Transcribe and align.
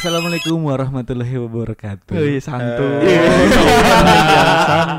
Assalamualaikum 0.00 0.64
warahmatullahi 0.64 1.36
wabarakatuh. 1.44 2.16
Wih, 2.16 2.40
santuy. 2.40 3.20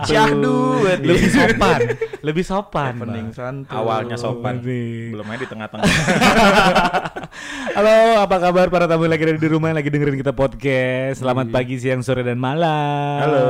Syahdu 0.05 0.77
Lebih 1.01 1.25
sopan, 1.33 1.79
lebih 2.21 2.45
sopan. 2.45 2.93
Pening 3.01 3.33
Bang. 3.33 3.65
santuy. 3.65 3.82
Awalnya 3.82 4.14
sopan. 4.14 4.61
Belum 4.61 5.25
aja 5.25 5.41
di 5.41 5.50
tengah-tengah. 5.50 5.89
Halo, 7.82 7.97
apa 8.21 8.36
kabar 8.45 8.69
para 8.69 8.86
tamu 8.86 9.09
lagi 9.09 9.25
ada 9.25 9.41
di 9.41 9.50
rumah 9.50 9.73
yang 9.73 9.82
lagi 9.82 9.89
dengerin 9.89 10.21
kita 10.21 10.37
podcast. 10.37 11.25
Selamat 11.25 11.49
pagi, 11.49 11.81
siang, 11.81 12.05
sore 12.05 12.21
dan 12.21 12.38
malam. 12.38 13.25
Halo. 13.25 13.49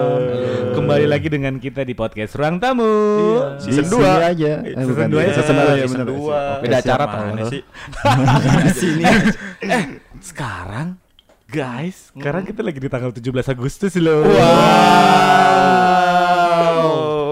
Kembali 0.79 1.03
lagi 1.03 1.27
dengan 1.27 1.59
kita 1.59 1.83
di 1.83 1.91
podcast 1.91 2.31
Ruang 2.39 2.63
Tamu. 2.63 2.95
Season 3.59 3.91
Di 3.91 3.91
2 3.91 3.99
sini 3.99 4.23
aja. 4.23 4.51
Eh, 4.63 4.87
Season 4.87 5.03
ya? 5.19 5.35
Season 5.35 5.55
dua 5.59 5.75
ya, 5.75 5.83
Season 5.83 5.99
bener. 5.99 6.15
2 6.15 6.63
Beda 6.63 6.77
acara 6.79 7.05
tau. 7.11 7.51
sih? 7.51 7.61
Sini. 8.87 9.03
Eh, 9.67 9.83
sekarang 10.23 11.10
guys, 11.51 12.15
sekarang 12.15 12.47
kita 12.47 12.63
lagi 12.63 12.79
di 12.79 12.87
tanggal 12.87 13.11
17 13.11 13.51
Agustus 13.51 13.91
loh. 13.99 14.23
Wow. 14.23 14.55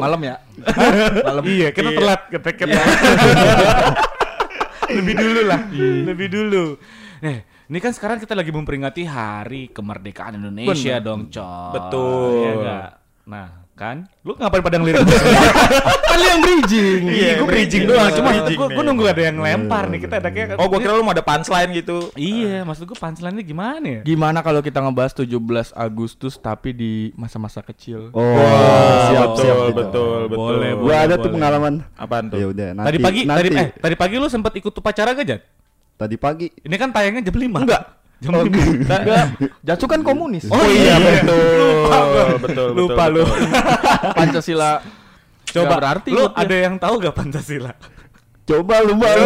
Malam 0.04 0.20
ya? 0.28 0.36
Malam. 1.32 1.44
Iya, 1.48 1.72
kita 1.72 1.90
Iya. 1.96 1.98
telat 2.04 2.22
keteknya. 2.28 2.84
lebih 5.00 5.16
dulu 5.16 5.40
lah, 5.48 5.62
lebih 6.04 6.28
dulu. 6.28 6.76
Eh, 7.24 7.48
ini 7.72 7.80
kan 7.80 7.96
sekarang 7.96 8.20
kita 8.20 8.36
lagi 8.36 8.52
memperingati 8.52 9.08
Hari 9.08 9.72
Kemerdekaan 9.72 10.36
Indonesia 10.36 11.00
dong, 11.00 11.32
Cok. 11.32 11.72
Betul. 11.72 12.44
Iya 12.44 12.52
nggak? 12.60 12.90
Nah, 13.30 13.59
kan? 13.80 14.04
Lu 14.28 14.36
ngapain 14.36 14.60
pada 14.60 14.76
ngelirik? 14.76 15.08
kan 16.12 16.18
lu 16.20 16.26
yang 16.28 16.42
bridging. 16.44 17.02
Iya, 17.08 17.32
gue 17.40 17.48
bridging 17.48 17.84
doang. 17.88 18.12
Cuma 18.12 18.30
gue 18.52 18.84
nunggu 18.84 19.08
ada 19.08 19.22
yang 19.32 19.40
lempar 19.40 19.88
nih. 19.88 20.04
Kita 20.04 20.20
ada 20.20 20.28
kayak 20.28 20.60
Oh, 20.60 20.68
gua 20.68 20.84
kira 20.84 21.00
lu 21.00 21.08
mau 21.08 21.16
ada 21.16 21.24
punchline 21.24 21.72
gitu. 21.80 22.12
Iya, 22.20 22.68
maksud 22.68 22.84
gue 22.84 22.98
punchline-nya 23.00 23.44
gimana 23.48 23.86
ya? 23.88 24.02
Gimana 24.04 24.44
kalau 24.44 24.60
kita 24.60 24.84
ngebahas 24.84 25.16
17 25.16 25.32
Agustus 25.72 26.36
tapi 26.36 26.76
di 26.76 27.16
masa-masa 27.16 27.64
kecil? 27.64 28.12
Oh, 28.12 29.00
siap, 29.08 29.40
siap. 29.40 29.72
betul, 29.72 30.28
betul. 30.28 30.60
Boleh, 30.60 30.76
Gua 30.76 30.96
ada 31.00 31.16
tuh 31.16 31.32
pengalaman. 31.32 31.80
Apaan 31.96 32.28
tuh? 32.28 32.36
Ya 32.36 32.52
udah, 32.52 32.68
nanti. 32.76 32.88
tadi 32.92 32.98
pagi, 33.00 33.22
nanti. 33.24 33.48
tadi 33.48 33.50
eh 33.56 33.68
tadi 33.80 33.96
pagi 33.96 34.16
lu 34.20 34.28
sempat 34.28 34.52
ikut 34.60 34.76
upacara 34.76 35.16
gak, 35.16 35.24
Jat? 35.24 35.42
Tadi 35.96 36.16
pagi. 36.20 36.52
Ini 36.52 36.76
kan 36.76 36.92
tayangnya 36.92 37.24
jam 37.24 37.36
5. 37.36 37.64
Enggak. 37.64 37.99
Jam 38.20 38.36
5. 38.36 38.52
Enggak. 38.52 39.26
Jacu 39.64 39.86
kan 39.88 40.04
komunis. 40.04 40.44
Oh 40.52 40.66
iya, 40.68 41.00
betul. 41.00 41.88
betul, 41.88 42.28
betul, 42.44 42.68
Lupa 42.76 43.08
lu. 43.08 43.24
Pancasila. 44.18 44.84
Coba 45.50 45.76
berarti 45.82 46.14
lu 46.14 46.30
ada 46.30 46.56
yang 46.56 46.78
tahu 46.78 47.00
gak 47.00 47.16
Pancasila? 47.16 47.72
Coba 48.44 48.76
lu 48.84 49.00
Bang. 49.00 49.18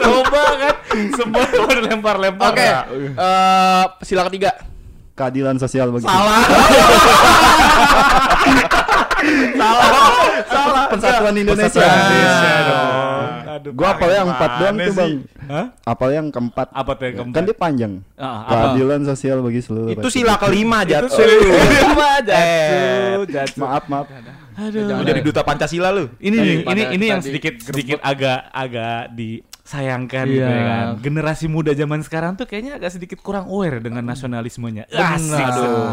Coba 0.00 0.42
kan 0.56 0.74
semua 1.12 1.44
udah 1.44 1.82
lempar-lempar. 1.84 2.56
Oke. 2.56 2.68
eh, 3.14 3.84
sila 4.02 4.24
ketiga. 4.32 4.50
Keadilan 5.12 5.58
sosial 5.58 5.92
bagi 5.92 6.06
Salah. 6.06 6.46
Salah. 9.54 10.86
Persatuan 10.88 11.34
Indonesia. 11.34 11.68
Persatuan 11.68 11.88
Ah. 11.88 12.00
Indonesia 12.00 12.50
dong. 12.60 12.86
Aduh, 13.48 13.72
Gua 13.74 13.88
apal 13.90 14.10
yang 14.12 14.28
empat 14.28 14.50
doang 14.56 14.76
tuh, 14.78 14.94
Bang. 14.94 15.14
Hah? 15.48 15.66
Apal 15.82 16.08
yang 16.12 16.26
keempat. 16.28 16.66
Apa 16.70 16.90
tuh 16.94 17.04
yang 17.04 17.16
keempat? 17.16 17.34
Kan 17.34 17.42
dia 17.42 17.56
panjang. 17.56 17.92
Ah, 18.14 18.44
apa? 18.44 18.52
Keadilan 18.70 19.00
sosial 19.04 19.38
bagi 19.40 19.60
seluruh. 19.60 19.90
Itu 19.90 20.08
sila 20.08 20.34
kelima, 20.36 20.78
Jat. 20.84 21.02
Itu 21.02 21.10
sila 21.10 21.32
kelima, 21.42 22.10
Jatuh, 22.20 23.22
jatuh. 23.26 23.58
Maaf, 23.58 23.84
maaf. 23.88 24.06
Aduh. 24.58 24.90
Lu 24.90 25.02
jadi 25.02 25.20
duta 25.22 25.42
Pancasila 25.42 25.88
lu. 25.90 26.06
Ini 26.18 26.36
nih, 26.36 26.54
ini 26.62 26.82
ini 26.92 27.04
yang 27.08 27.22
sedikit 27.22 27.58
sedikit 27.58 27.98
agak 27.98 28.46
agak 28.48 29.10
disayangkan 29.68 30.24
Iya. 30.24 30.32
gitu 30.32 30.48
ya 30.48 30.62
kan. 30.64 30.86
Generasi 31.04 31.44
muda 31.44 31.76
zaman 31.76 32.00
sekarang 32.00 32.40
tuh 32.40 32.48
kayaknya 32.48 32.80
agak 32.80 32.96
sedikit 32.96 33.20
kurang 33.20 33.52
aware 33.52 33.84
dengan 33.84 34.00
nasionalismenya. 34.00 34.88
Asik, 34.88 35.36
Aduh. 35.36 35.92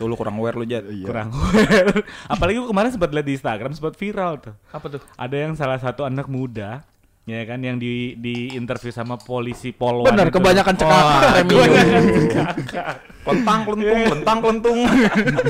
Tuh 0.00 0.06
lu 0.08 0.16
kurang 0.16 0.40
aware 0.40 0.56
lu, 0.56 0.64
Jat. 0.64 0.88
Iya. 0.88 1.04
Kurang 1.04 1.28
aware. 1.28 2.00
Apalagi 2.32 2.56
gua 2.56 2.72
kemarin 2.72 2.90
sempat 2.96 3.12
lihat 3.12 3.26
di 3.28 3.34
Instagram 3.36 3.70
sempat 3.76 4.00
viral 4.00 4.32
tuh. 4.40 4.54
Apa 4.72 4.86
tuh? 4.88 5.00
Ada 5.20 5.36
yang 5.36 5.52
salah 5.52 5.76
satu 5.76 6.08
anak 6.08 6.24
muda 6.32 6.80
ya 7.26 7.42
kan 7.42 7.58
yang 7.58 7.74
di 7.74 8.14
di 8.14 8.54
interview 8.54 8.94
sama 8.94 9.18
polisi 9.18 9.74
polwan 9.74 10.14
Benar, 10.14 10.30
kebanyakan 10.30 10.74
cekakak 10.78 11.20
premium. 11.34 11.58
kebanyakan 11.66 12.04
cekakak. 12.22 12.96
Lentang 13.26 13.60
kelentung, 13.66 14.02
lentang 14.14 14.38
kelentung. 14.38 14.78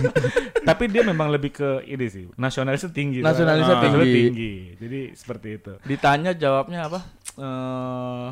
Tapi 0.73 0.85
dia 0.89 1.05
memang 1.05 1.29
lebih 1.29 1.53
ke 1.53 1.85
ini 1.85 2.09
sih, 2.09 2.25
nasionalisnya 2.41 2.89
tinggi. 2.89 3.21
Nasionalisnya 3.21 3.77
tinggi. 3.85 4.09
tinggi. 4.17 4.53
Jadi 4.81 5.01
seperti 5.13 5.49
itu. 5.61 5.73
Ditanya 5.85 6.33
jawabnya 6.33 6.89
apa? 6.89 7.05
Eh 7.37 8.29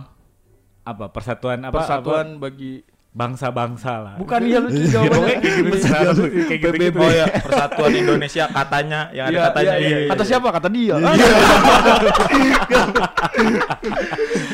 apa 0.84 1.04
persatuan 1.08 1.58
apa 1.62 1.80
Persatuan 1.80 2.36
bagi 2.36 2.84
bangsa-bangsa 3.14 3.92
lah. 4.02 4.14
Bukan 4.18 4.42
iya 4.42 4.58
lucu 4.58 4.74
Ya, 4.74 4.98
jawabannya. 4.98 5.38
pokoknya 5.38 6.44
kayak 6.50 6.60
gitu 6.60 6.76
gitu. 6.82 6.98
Oh 6.98 7.06
ya, 7.08 7.26
Persatuan 7.30 7.92
Indonesia 7.94 8.44
katanya 8.50 9.00
yang 9.14 9.26
ada 9.30 9.32
Iya, 9.32 9.42
katanya. 9.46 9.74
iya, 9.78 9.96
iya. 10.02 10.08
Kata 10.10 10.22
siapa? 10.26 10.48
Kata 10.50 10.68
dia. 10.68 10.94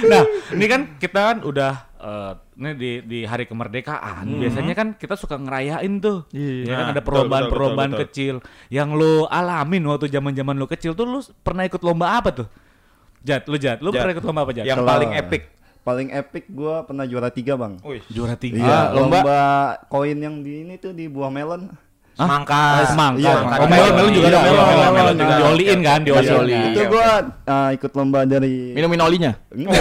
Nah, 0.00 0.22
ini 0.52 0.66
kan 0.66 0.80
kita 0.96 1.20
kan 1.32 1.36
udah 1.40 1.72
eh, 1.96 2.32
ini 2.58 2.70
di 2.74 2.90
di 3.02 3.18
hari 3.24 3.44
kemerdekaan. 3.44 4.26
Biasanya 4.28 4.74
kan 4.74 4.88
kita 4.94 5.14
suka 5.14 5.36
ngerayain 5.36 6.00
tuh. 6.00 6.26
Iya. 6.32 6.64
Ya 6.66 6.74
kan 6.74 6.84
Nah, 6.84 6.92
ada 6.92 7.02
perlombaan-perlombaan 7.02 7.92
betul, 7.94 8.02
kecil 8.06 8.34
yang 8.68 8.92
lo 8.92 9.24
alamin 9.24 9.84
waktu 9.86 10.08
zaman-zaman 10.08 10.56
lo 10.56 10.66
kecil 10.66 10.92
tuh 10.92 11.06
lu 11.06 11.20
pernah 11.40 11.64
ikut 11.64 11.80
lomba 11.80 12.12
apa 12.12 12.30
tuh? 12.34 12.48
Jat, 13.20 13.42
lu 13.44 13.56
Jat, 13.56 13.78
lu 13.78 13.90
Jat. 13.90 14.00
pernah 14.00 14.12
ikut 14.14 14.24
lomba 14.24 14.40
apa 14.42 14.52
Jat? 14.52 14.64
Yang 14.64 14.78
paling 14.82 15.10
epic. 15.14 15.42
Paling 15.80 16.08
epic 16.10 16.44
gua 16.48 16.82
pernah 16.82 17.04
juara 17.04 17.28
tiga, 17.28 17.54
Bang. 17.54 17.78
Wih, 17.82 18.00
juara 18.06 18.34
tiga. 18.34 18.58
Iya, 18.58 18.78
lomba- 18.92 19.20
lomba 19.20 19.40
koin 19.86 20.14
yang 20.14 20.38
di 20.38 20.62
ini 20.62 20.74
tuh 20.76 20.92
di 20.92 21.06
buah 21.06 21.28
melon. 21.28 21.68
semangka. 22.10 22.84
Semangka. 22.86 23.18
Iya, 23.18 23.32
Oh, 23.56 23.64
melon, 23.64 23.92
melon 23.94 24.10
juga 24.12 24.26
ada 24.28 24.36
Iya, 24.36 24.42
melon, 24.42 24.52
melon, 24.52 24.68
melon, 24.68 24.92
melon 24.92 25.14
juga. 25.16 25.34
Dioliin 25.38 25.78
kan, 25.80 25.98
dioliin. 26.02 26.70
Itu 26.70 26.80
gua 26.86 27.06
uh, 27.46 27.68
ikut 27.72 27.90
lomba 27.94 28.18
dari 28.24 28.52
Minum 28.72 28.88
minolinya. 28.88 29.32
Enggak. 29.48 29.72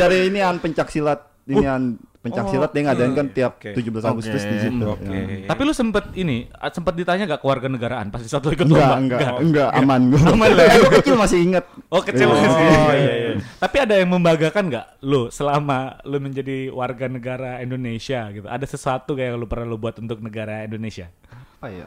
dari 0.00 0.16
ini 0.26 0.38
an 0.40 0.56
pencak 0.58 0.88
silat. 0.88 1.20
Ini 1.44 1.64
an 1.64 1.82
pencak 2.24 2.48
silat 2.48 2.70
dia 2.72 2.82
ngadain 2.88 3.12
kan 3.12 3.26
tiap 3.28 3.60
Oke. 3.60 3.76
17 3.76 4.00
Agustus 4.00 4.40
di 4.40 4.56
situ. 4.56 4.86
Oke. 4.88 5.04
Ya. 5.12 5.44
Tapi 5.44 5.60
lu 5.60 5.76
sempet 5.76 6.08
ini, 6.16 6.48
sempet 6.72 6.96
ditanya 6.96 7.28
gak 7.28 7.44
keluarga 7.44 7.68
negaraan 7.68 8.08
pas 8.08 8.24
di 8.24 8.32
satu 8.32 8.48
ikut 8.48 8.64
Enggak, 8.64 8.80
lomba? 8.80 8.96
enggak, 8.96 9.32
enggak, 9.44 9.70
aman 9.76 10.00
gua. 10.08 10.22
Aman 10.32 10.50
lah. 10.56 10.66
Gua 10.80 10.90
kecil 10.96 11.14
masih 11.20 11.38
inget. 11.44 11.64
Oh 11.92 12.00
kecil 12.00 12.24
Iya. 12.24 12.32
masih. 12.32 12.48
Oh, 12.48 12.94
iya, 12.96 13.12
iya. 13.12 13.30
Tapi 13.60 13.76
ada 13.76 13.94
yang 14.00 14.08
membanggakan 14.08 14.64
nggak 14.72 14.86
lu 15.04 15.28
selama 15.28 16.00
lu 16.08 16.16
menjadi 16.16 16.72
warga 16.72 17.06
negara 17.12 17.60
Indonesia 17.60 18.32
gitu? 18.32 18.48
Ada 18.48 18.64
sesuatu 18.64 19.12
kayak 19.12 19.36
yang 19.36 19.38
lu 19.38 19.44
pernah 19.44 19.68
lu 19.68 19.76
buat 19.76 20.00
untuk 20.00 20.24
negara 20.24 20.64
Indonesia? 20.64 21.12
Apa 21.60 21.68
ya? 21.68 21.84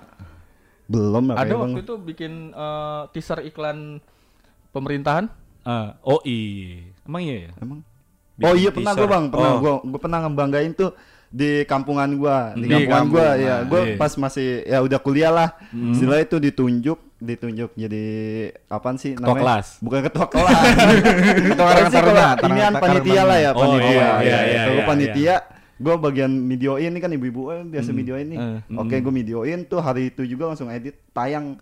Belum 0.86 1.34
apa 1.34 1.42
Ada 1.42 1.50
ya, 1.50 1.58
Bang? 1.58 1.72
waktu 1.74 1.82
itu 1.82 1.94
bikin 1.98 2.34
eh, 2.54 3.02
teaser 3.10 3.42
iklan 3.42 3.98
pemerintahan. 4.70 5.26
Eh, 5.66 5.90
oh 6.06 6.22
iya, 6.24 6.94
emang 7.04 7.22
iya 7.26 7.36
ya? 7.50 7.52
Emang? 7.60 7.82
Bikin 8.38 8.46
Oh 8.46 8.54
iya 8.54 8.70
pernah 8.70 8.94
gua 8.94 9.08
Bang, 9.08 9.26
pernah 9.28 9.50
Oh. 9.50 9.58
gua 9.58 9.74
gua 9.84 10.00
pernah 10.00 10.20
ngebanggain 10.22 10.72
tuh 10.72 10.92
di 11.28 11.50
kampungan 11.64 12.08
gua, 12.16 12.54
di, 12.54 12.64
Di 12.64 12.88
kampungan 12.88 13.04
kampung. 13.04 13.42
ya. 13.42 13.56
Gua 13.64 13.82
Iya. 13.84 13.96
pas 13.96 14.14
masih 14.16 14.48
ya 14.64 14.78
udah 14.80 15.00
kuliah 15.00 15.30
lah. 15.30 15.50
Setelah 15.92 16.22
itu 16.22 16.38
ditunjuk, 16.38 17.00
ditunjuk 17.18 17.70
jadi 17.74 18.06
apaan 18.68 18.96
sih 18.96 19.12
Ketua 19.12 19.36
kelas. 19.36 19.68
Bukan 19.80 20.00
ketua 20.04 20.28
kelas. 20.28 20.54
Ketua 21.48 21.66
Apa 21.68 21.82
sih 21.84 21.98
Taruna, 21.98 22.28
inian 22.40 22.72
Taruna 22.72 22.80
panitia 22.80 23.22
lah 23.24 23.38
ya, 23.38 23.50
Oh, 23.52 23.60
panitia. 23.60 23.90
iya, 23.90 23.98
Ya, 23.98 24.18
iya, 24.22 24.40
iya, 24.46 24.62
Kalau 24.64 24.76
iya, 24.76 24.88
panitia 24.88 25.36
gua 25.78 25.96
bagian 25.96 26.32
videoin 26.48 26.90
ini 26.90 27.00
kan 27.00 27.12
ibu-ibu 27.12 27.42
eh, 27.50 27.62
biasa 27.64 27.90
videoin 27.92 28.28
nih. 28.28 28.40
Eh. 28.40 28.58
Oke, 28.76 28.96
gua 28.98 29.12
videoin 29.12 29.60
tuh 29.64 29.78
hari 29.78 30.10
itu 30.10 30.24
juga 30.24 30.48
langsung 30.48 30.70
edit 30.70 30.96
tayang 31.12 31.58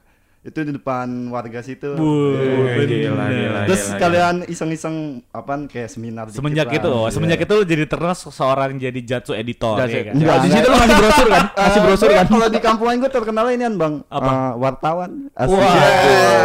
itu 0.45 0.59
di 0.61 0.71
depan 0.71 1.09
warga 1.27 1.57
situ. 1.59 1.97
Wuh, 1.97 2.37
Gila, 2.77 2.77
bener. 2.77 2.85
gila, 2.85 3.59
Terus 3.65 3.81
gila, 3.83 3.97
kalian 3.97 4.35
iseng-iseng 4.45 4.95
apaan 5.29 5.65
kayak 5.65 5.89
seminar 5.89 6.29
dikit 6.29 6.37
Semenjak 6.37 6.69
lah. 6.69 6.77
itu, 6.77 6.85
oh, 6.87 7.01
Iya. 7.01 7.11
semenjak 7.11 7.39
itu 7.41 7.51
lu 7.51 7.63
jadi 7.65 7.83
terkenal 7.83 8.13
seorang 8.13 8.77
jadi 8.77 8.99
jatsu 9.01 9.33
editor 9.33 9.81
Jatsu. 9.81 9.91
ya 9.91 10.03
kan? 10.05 10.13
Enggak, 10.13 10.37
di 10.37 10.49
situ 10.49 10.67
lu 10.67 10.77
ngasih 10.77 10.97
brosur 11.01 11.27
kan? 11.27 11.45
Ngasih 11.51 11.81
brosur 11.81 12.09
kan? 12.11 12.25
Kalau 12.29 12.47
di 12.47 12.59
kampungan 12.59 12.93
gue 12.95 13.09
terkenal 13.09 13.45
ini 13.49 13.65
Bang. 13.73 13.93
Apa? 14.05 14.29
Eh, 14.29 14.51
wartawan. 14.55 15.11
Asli. 15.33 15.57
Wah, 15.57 15.73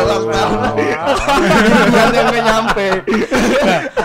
wartawan. 0.00 0.74
Yang 2.10 2.40
nyampe. 2.40 2.86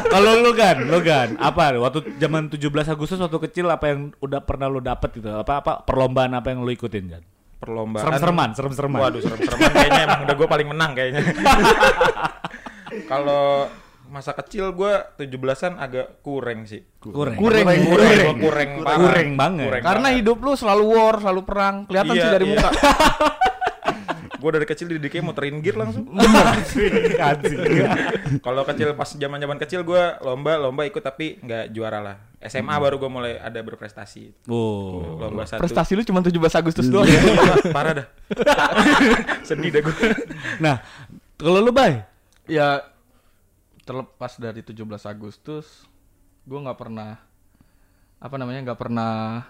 Kalau 0.06 0.32
lu 0.38 0.52
kan, 0.52 0.76
lu 0.82 1.00
kan, 1.02 1.28
apa 1.38 1.76
waktu 1.78 2.00
zaman 2.18 2.48
17 2.48 2.60
Agustus 2.86 3.16
waktu 3.18 3.40
kecil 3.42 3.68
apa 3.68 3.86
yang 3.90 4.12
udah 4.18 4.44
pernah 4.44 4.68
lu 4.68 4.80
dapet 4.80 5.12
gitu? 5.14 5.28
Apa 5.30 5.60
apa 5.60 5.72
perlombaan 5.82 6.32
apa 6.32 6.52
yang 6.52 6.62
lu 6.62 6.70
ikutin 6.70 7.06
Jan? 7.10 7.24
Perlombaan. 7.66 8.06
Serem-sereman, 8.06 8.50
serem-sereman. 8.54 9.00
Waduh, 9.02 9.22
serem-sereman 9.22 9.72
kayaknya 9.74 10.02
emang 10.06 10.22
udah 10.24 10.36
gue 10.38 10.48
paling 10.48 10.68
menang 10.70 10.92
kayaknya. 10.94 11.22
Kalau 13.12 13.68
masa 14.06 14.32
kecil 14.32 14.70
gue 14.72 14.94
17-an 15.18 15.82
agak 15.82 16.22
kurang 16.22 16.64
sih. 16.64 16.86
Kurang. 17.02 17.36
Kurang, 17.36 17.66
Kurang, 17.66 17.82
kurang. 17.90 18.38
kurang, 18.38 18.70
parah. 18.86 19.00
Kurang 19.02 19.30
banget. 19.34 19.70
Karena 19.82 20.08
hidup 20.14 20.38
lu 20.40 20.54
selalu 20.54 20.84
war, 20.88 21.16
selalu 21.18 21.42
perang. 21.44 21.76
Kelihatan 21.90 22.14
Iya, 22.14 22.22
sih 22.22 22.30
dari 22.32 22.46
iya. 22.46 22.52
muka. 22.56 22.70
Gue 24.46 24.54
dari 24.54 24.70
kecil 24.70 24.94
dididiknya 24.94 25.26
muterin 25.26 25.58
gear 25.58 25.74
langsung. 25.74 26.06
Kalau 28.46 28.62
kecil 28.62 28.94
pas 28.94 29.10
zaman 29.10 29.42
zaman 29.42 29.58
kecil 29.58 29.82
gue 29.82 30.22
lomba 30.22 30.62
lomba 30.62 30.86
ikut 30.86 31.02
tapi 31.02 31.42
nggak 31.42 31.74
juara 31.74 31.98
lah. 31.98 32.22
SMA 32.46 32.78
baru 32.78 33.02
gue 33.02 33.10
mulai 33.10 33.34
ada 33.42 33.58
berprestasi. 33.66 34.46
Oh. 34.46 35.18
Lomba 35.18 35.50
satu. 35.50 35.66
Prestasi 35.66 35.98
lu 35.98 36.06
cuma 36.06 36.22
17 36.22 36.62
Agustus 36.62 36.86
doang. 36.94 37.10
Iya, 37.10 37.74
parah 37.74 38.06
dah. 38.06 38.08
Sedih 39.50 39.74
dah 39.74 39.82
gue. 39.82 40.14
Nah, 40.62 40.78
kalau 41.42 41.66
lu 41.66 41.74
bay, 41.74 42.06
ya 42.46 42.86
terlepas 43.82 44.38
dari 44.38 44.62
17 44.62 44.78
Agustus, 45.10 45.90
gua 46.46 46.70
nggak 46.70 46.78
pernah 46.78 47.18
apa 48.22 48.36
namanya 48.38 48.62
nggak 48.62 48.78
pernah 48.78 49.42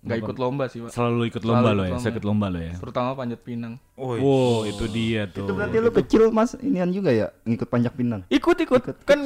nggak 0.00 0.18
ikut 0.18 0.36
lomba 0.36 0.64
sih, 0.66 0.80
Pak. 0.80 0.90
selalu 0.90 1.28
ikut 1.28 1.38
Selalu 1.38 1.52
lomba 1.52 1.60
ikut 1.62 1.76
lo 1.76 1.82
ya, 1.82 1.90
lomba. 1.92 2.08
ikut 2.08 2.24
lomba 2.24 2.46
lo 2.48 2.58
ya. 2.58 2.74
Terutama 2.74 3.08
panjat 3.12 3.40
pinang. 3.40 3.74
Oh, 3.94 4.16
Wow, 4.16 4.64
itu 4.64 4.84
dia 4.86 5.22
tuh. 5.26 5.44
Itu 5.44 5.52
berarti 5.52 5.76
lu 5.78 5.90
kecil 5.90 6.22
mas 6.30 6.56
inian 6.56 6.88
juga 6.88 7.10
ya 7.10 7.28
ngikut 7.42 7.66
panjat 7.66 7.92
pinang. 7.92 8.24
Ikut 8.26 8.56
ikut, 8.56 8.80
kan 9.02 9.18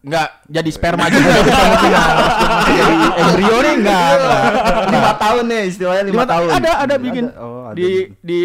nggak 0.00 0.28
jadi 0.46 0.70
sperma 0.70 1.08
juga 1.08 1.32
ikut 1.34 1.54
jadi 2.70 2.94
embrio 3.16 3.56
nih 3.58 3.74
enggak. 3.74 4.10
lima 4.86 5.12
tahun 5.16 5.44
nih 5.48 5.62
istilahnya 5.66 6.02
lima, 6.04 6.12
Lima 6.12 6.24
ta- 6.24 6.32
tahun. 6.34 6.48
Ada 6.52 6.70
ada 6.78 6.94
bikin 7.00 7.24
Oh, 7.34 7.64
ada. 7.64 7.74
di 7.74 7.90
di 8.20 8.42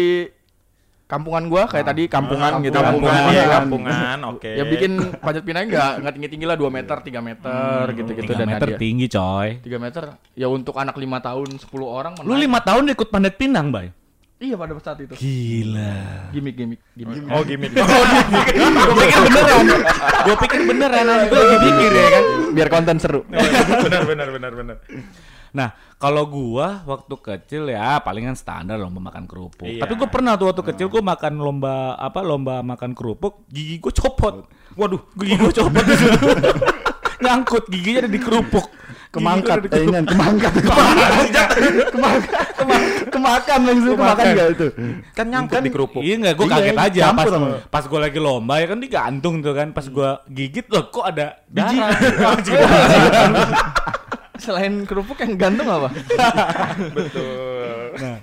kampungan 1.10 1.42
gua 1.46 1.66
kayak 1.66 1.82
tadi 1.84 2.06
kampungan 2.06 2.62
gitu 2.62 2.78
kampungan, 2.78 3.10
Kampungan. 3.10 3.34
ya 3.34 3.46
kampungan, 3.50 4.18
oke. 4.30 4.46
Ya 4.46 4.62
bikin 4.62 4.92
panjat 5.18 5.42
pinang 5.42 5.66
enggak 5.66 5.98
enggak 5.98 6.12
tinggi-tinggi 6.14 6.46
lah 6.46 6.54
2 6.54 6.70
meter, 6.70 6.96
3 7.02 7.18
meter 7.20 7.82
gitu-gitu 7.92 8.30
3 8.30 8.38
dan 8.38 8.46
meter 8.46 8.68
hadiah. 8.68 8.78
tinggi 8.78 9.06
coy. 9.10 9.48
3 9.58 9.74
meter 9.76 10.02
ya 10.32 10.46
untuk 10.46 10.78
anak 10.78 10.94
5 10.94 11.10
tahun 11.20 11.48
10 11.58 11.66
orang 11.82 12.12
Lu 12.16 12.30
menaik. 12.30 12.42
lima 12.46 12.58
tahun 12.62 12.84
ikut 12.94 13.08
pandat 13.10 13.34
pinang, 13.34 13.68
bay? 13.68 13.90
Iya 14.38 14.56
pada 14.56 14.72
saat 14.80 14.96
itu. 14.96 15.12
Gila. 15.12 16.32
Gimik 16.32 16.54
gimik 16.56 16.80
gimik. 16.96 17.28
Oh 17.28 17.44
gimmick. 17.44 17.76
Gue 17.76 17.84
pikir 18.96 19.20
beneran. 19.20 19.66
Gue 20.24 20.36
pikir 20.38 20.60
beneran. 20.64 21.06
Gue 21.26 21.38
lagi 21.38 21.58
pikir 21.60 21.90
ya 21.92 22.08
kan. 22.08 22.24
Biar 22.56 22.68
konten 22.68 22.96
seru. 22.96 23.20
benar 23.28 24.02
benar 24.06 24.28
benar 24.32 24.52
benar. 24.54 24.76
Nah, 25.50 25.68
kalau 25.96 26.24
gua 26.24 26.82
waktu 26.84 27.14
kecil 27.16 27.66
ya 27.66 27.98
palingan 27.98 28.34
standar 28.34 28.76
lomba 28.76 29.02
makan 29.02 29.26
kerupuk. 29.26 29.66
Iya. 29.66 29.82
Tapi 29.82 29.94
gue 29.94 30.06
pernah 30.06 30.34
tuh 30.34 30.48
waktu 30.48 30.62
kecil 30.62 30.86
gua 30.86 31.02
makan 31.04 31.36
lomba 31.36 31.94
apa 31.94 32.22
lomba 32.22 32.62
makan 32.62 32.94
kerupuk, 32.94 33.44
gigi 33.46 33.78
gue 33.78 33.90
copot. 33.90 34.46
Waduh, 34.74 35.02
gigi 35.14 35.34
gue 35.34 35.52
copot. 35.52 35.84
Nyangkut 37.24 37.68
giginya 37.68 38.06
ada 38.06 38.10
di 38.10 38.20
kerupuk. 38.20 38.66
kemangkat 39.10 39.66
gua 39.66 39.74
eh, 39.74 39.86
inian 39.90 40.06
kemangkat 40.14 40.52
kemangkat 40.54 42.46
Kema- 42.54 43.10
kemakan 43.10 43.58
langsung 43.66 43.94
kemakan 43.98 44.24
enggak 44.24 44.48
itu 44.54 44.66
Kan 45.18 45.26
nyangkut 45.26 45.58
di 45.66 45.72
kerupuk. 45.74 46.00
Iya 46.06 46.14
enggak, 46.14 46.34
gue 46.38 46.46
Iya, 46.46 46.54
kaget 46.54 46.78
aja 46.78 47.02
pas 47.10 47.26
sama. 47.26 47.48
pas 47.66 47.84
gue 47.90 47.98
lagi 47.98 48.18
lomba 48.22 48.62
ya 48.62 48.66
kan 48.70 48.78
digantung 48.78 49.42
tuh 49.42 49.50
kan 49.50 49.74
pas 49.74 49.82
gue 49.82 50.10
gigit 50.30 50.62
loh 50.70 50.86
kok 50.88 51.02
ada. 51.02 51.42
Biji. 51.50 51.76
Selain 54.40 54.88
kerupuk 54.88 55.20
yang 55.20 55.36
gantung 55.36 55.68
apa? 55.68 55.92
Betul. 56.96 57.92
Nah, 58.00 58.16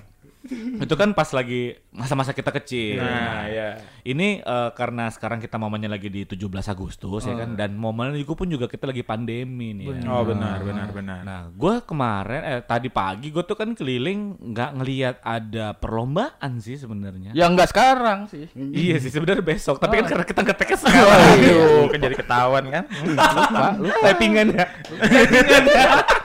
itu 0.84 0.94
kan 0.94 1.12
pas 1.12 1.28
lagi 1.30 1.76
masa-masa 1.92 2.32
kita 2.32 2.48
kecil. 2.50 2.98
Nah, 3.00 3.44
ya. 3.46 3.68
Ini 4.02 4.40
eh, 4.40 4.70
karena 4.72 5.12
sekarang 5.12 5.38
kita 5.38 5.60
momennya 5.60 5.92
lagi 5.92 6.08
di 6.08 6.24
17 6.24 6.40
Agustus 6.68 7.24
ya 7.24 7.34
kan 7.34 7.54
dan 7.54 7.76
momen 7.76 8.16
itu 8.16 8.32
pun 8.32 8.48
juga 8.48 8.66
kita 8.66 8.88
lagi 8.88 9.04
pandemi 9.04 9.76
nih. 9.76 10.00
ya. 10.00 10.08
Oh 10.08 10.24
benar 10.24 10.64
benar 10.64 10.88
benar. 10.90 11.20
Nah, 11.22 11.40
gue 11.52 11.74
kemarin 11.84 12.40
eh 12.44 12.60
tadi 12.62 12.88
pagi 12.88 13.28
gue 13.28 13.44
tuh 13.44 13.56
kan 13.58 13.76
keliling 13.76 14.38
nggak 14.54 14.70
ngelihat 14.80 15.16
ada 15.20 15.76
perlombaan 15.76 16.58
sih 16.58 16.78
sebenarnya. 16.78 17.36
Ya 17.36 17.46
enggak 17.46 17.70
sekarang 17.70 18.28
sih. 18.28 18.48
Iya 18.54 18.96
sih 19.02 19.10
sebenarnya 19.12 19.44
besok, 19.44 19.76
tapi 19.78 20.00
kan 20.00 20.06
karena 20.08 20.24
kita 20.24 20.40
ngeteknya 20.42 20.76
Oh, 20.78 20.82
sekarang. 20.86 21.18
Aduh, 21.34 21.82
kan 21.90 21.98
jadi 21.98 22.16
ketahuan 22.16 22.64
kan. 22.70 22.84
Lupa, 23.18 23.66
lupa. 23.76 24.04
Typingan 24.06 24.46
ya. 24.54 24.66
Typingan 24.86 25.64
ya. 25.66 25.86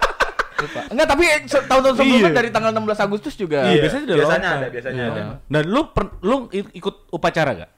lupa. 0.64 0.82
Enggak, 0.88 1.08
tapi 1.08 1.24
tahun-tahun 1.46 1.96
sebelumnya 1.96 2.32
Iya. 2.32 2.38
dari 2.38 2.50
tanggal 2.50 2.72
16 2.72 3.00
Agustus 3.00 3.34
juga. 3.36 3.60
Iya. 3.68 3.82
biasanya 3.84 4.06
biasanya 4.08 4.24
lompat. 4.40 4.58
ada, 4.58 4.68
biasanya 4.70 5.04
ada. 5.06 5.22
Nah, 5.46 5.62
lu 5.62 5.82
per- 5.92 6.14
lu 6.22 6.36
ikut 6.52 6.96
upacara 7.10 7.52
gak? 7.56 7.70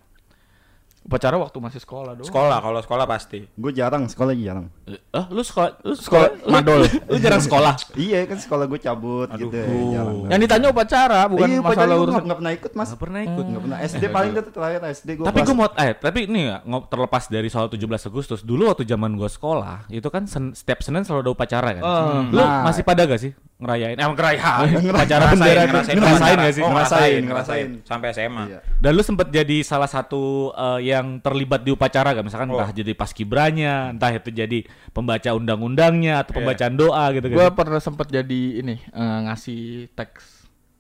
Upacara 1.05 1.37
waktu 1.37 1.53
masih 1.59 1.77
sekolah 1.77 2.11
doang. 2.13 2.25
Sekolah, 2.25 2.57
kalau 2.59 2.79
sekolah 2.79 3.05
pasti. 3.05 3.45
gue 3.45 3.71
jarang 3.71 4.05
sekolah 4.05 4.33
jarang 4.33 4.73
Eh, 4.85 4.97
lu 5.29 5.39
sekolah 5.39 5.77
lu 5.79 5.93
Sekolah 5.93 6.33
sekolah 6.33 6.49
madol. 6.51 6.81
Lu 7.13 7.17
jarang 7.17 7.37
sekolah. 7.39 7.77
iya 7.95 8.25
kan 8.25 8.35
sekolah 8.35 8.65
gue 8.65 8.79
cabut 8.79 9.29
gitu 9.31 9.53
ya, 9.53 9.69
jarang 9.93 10.25
Yang 10.27 10.39
ditanya 10.41 10.67
upacara 10.67 11.19
bukan 11.27 11.45
iya, 11.47 11.59
masalah 11.59 11.85
gue 11.85 11.93
urusan. 11.99 12.09
nggak- 12.09 12.25
nggak 12.25 12.37
pernah 12.37 12.53
ikut 12.55 12.71
mas 12.73 12.87
Gak 12.87 12.99
pernah 12.99 13.21
ikut. 13.21 13.45
nggak 13.45 13.61
pernah 13.61 13.77
SD 13.79 14.03
paling 14.07 14.31
itu 14.33 14.51
terakhir 14.51 14.79
SD 14.91 15.09
gue 15.13 15.25
Tapi 15.25 15.39
gue 15.39 15.55
mau 15.55 15.67
eh 15.71 15.91
tapi 15.93 16.19
ini 16.25 16.41
ya 16.43 16.57
terlepas 16.83 17.23
dari 17.27 17.47
soal 17.47 17.67
17 17.67 17.85
Agustus, 18.03 18.41
dulu 18.41 18.65
waktu 18.65 18.83
zaman 18.83 19.13
gue 19.13 19.29
sekolah, 19.29 19.85
itu 19.87 20.07
kan 20.07 20.25
sen- 20.25 20.51
setiap 20.51 20.81
Senin 20.81 21.01
selalu 21.01 21.21
ada 21.21 21.31
upacara 21.31 21.69
kan. 21.71 21.83
Oh. 21.83 22.21
Lu 22.27 22.39
Nah. 22.39 22.61
masih 22.63 22.81
pada 22.81 23.05
gak 23.05 23.19
sih 23.19 23.31
ngerayain? 23.55 23.95
Eh 23.95 24.03
ngerayain. 24.05 24.67
upacara 24.91 25.23
Ngerasain, 25.25 25.39
bendera 25.39 25.63
ngerasain, 25.65 25.95
ngerasain 25.95 26.35
gak 26.35 26.51
sih? 26.51 26.61
Oh, 26.61 26.69
Ngerasain, 26.69 27.21
ngerasain, 27.21 27.21
ngerasain. 27.23 27.67
Sampai 27.87 28.07
SMA. 28.11 28.43
Iya. 28.45 28.59
Dan 28.75 28.91
lu 28.91 29.01
sempat 29.01 29.27
jadi 29.29 29.57
salah 29.61 29.87
satu 29.87 30.23
eh, 30.51 30.91
yang 30.91 31.17
terlibat 31.19 31.61
di 31.61 31.71
upacara 31.71 32.11
gak? 32.11 32.25
Misalkan 32.25 32.51
Oh. 32.51 32.59
entah 32.59 32.69
jadi 32.69 32.91
paskibranya, 32.91 33.89
entah 33.89 34.11
itu 34.11 34.29
jadi 34.29 34.59
pembaca 34.91 35.29
undang-undangnya 35.31 36.19
atau 36.19 36.31
Iya. 36.31 36.37
pembacaan 36.41 36.75
doa 36.75 37.03
gitu 37.13 37.25
Gua 37.31 37.47
kan. 37.47 37.55
pernah 37.55 37.79
sempat 37.79 38.07
jadi 38.07 38.41
ini 38.59 38.75
eh, 38.81 39.19
ngasih 39.25 39.61
teks 39.95 40.34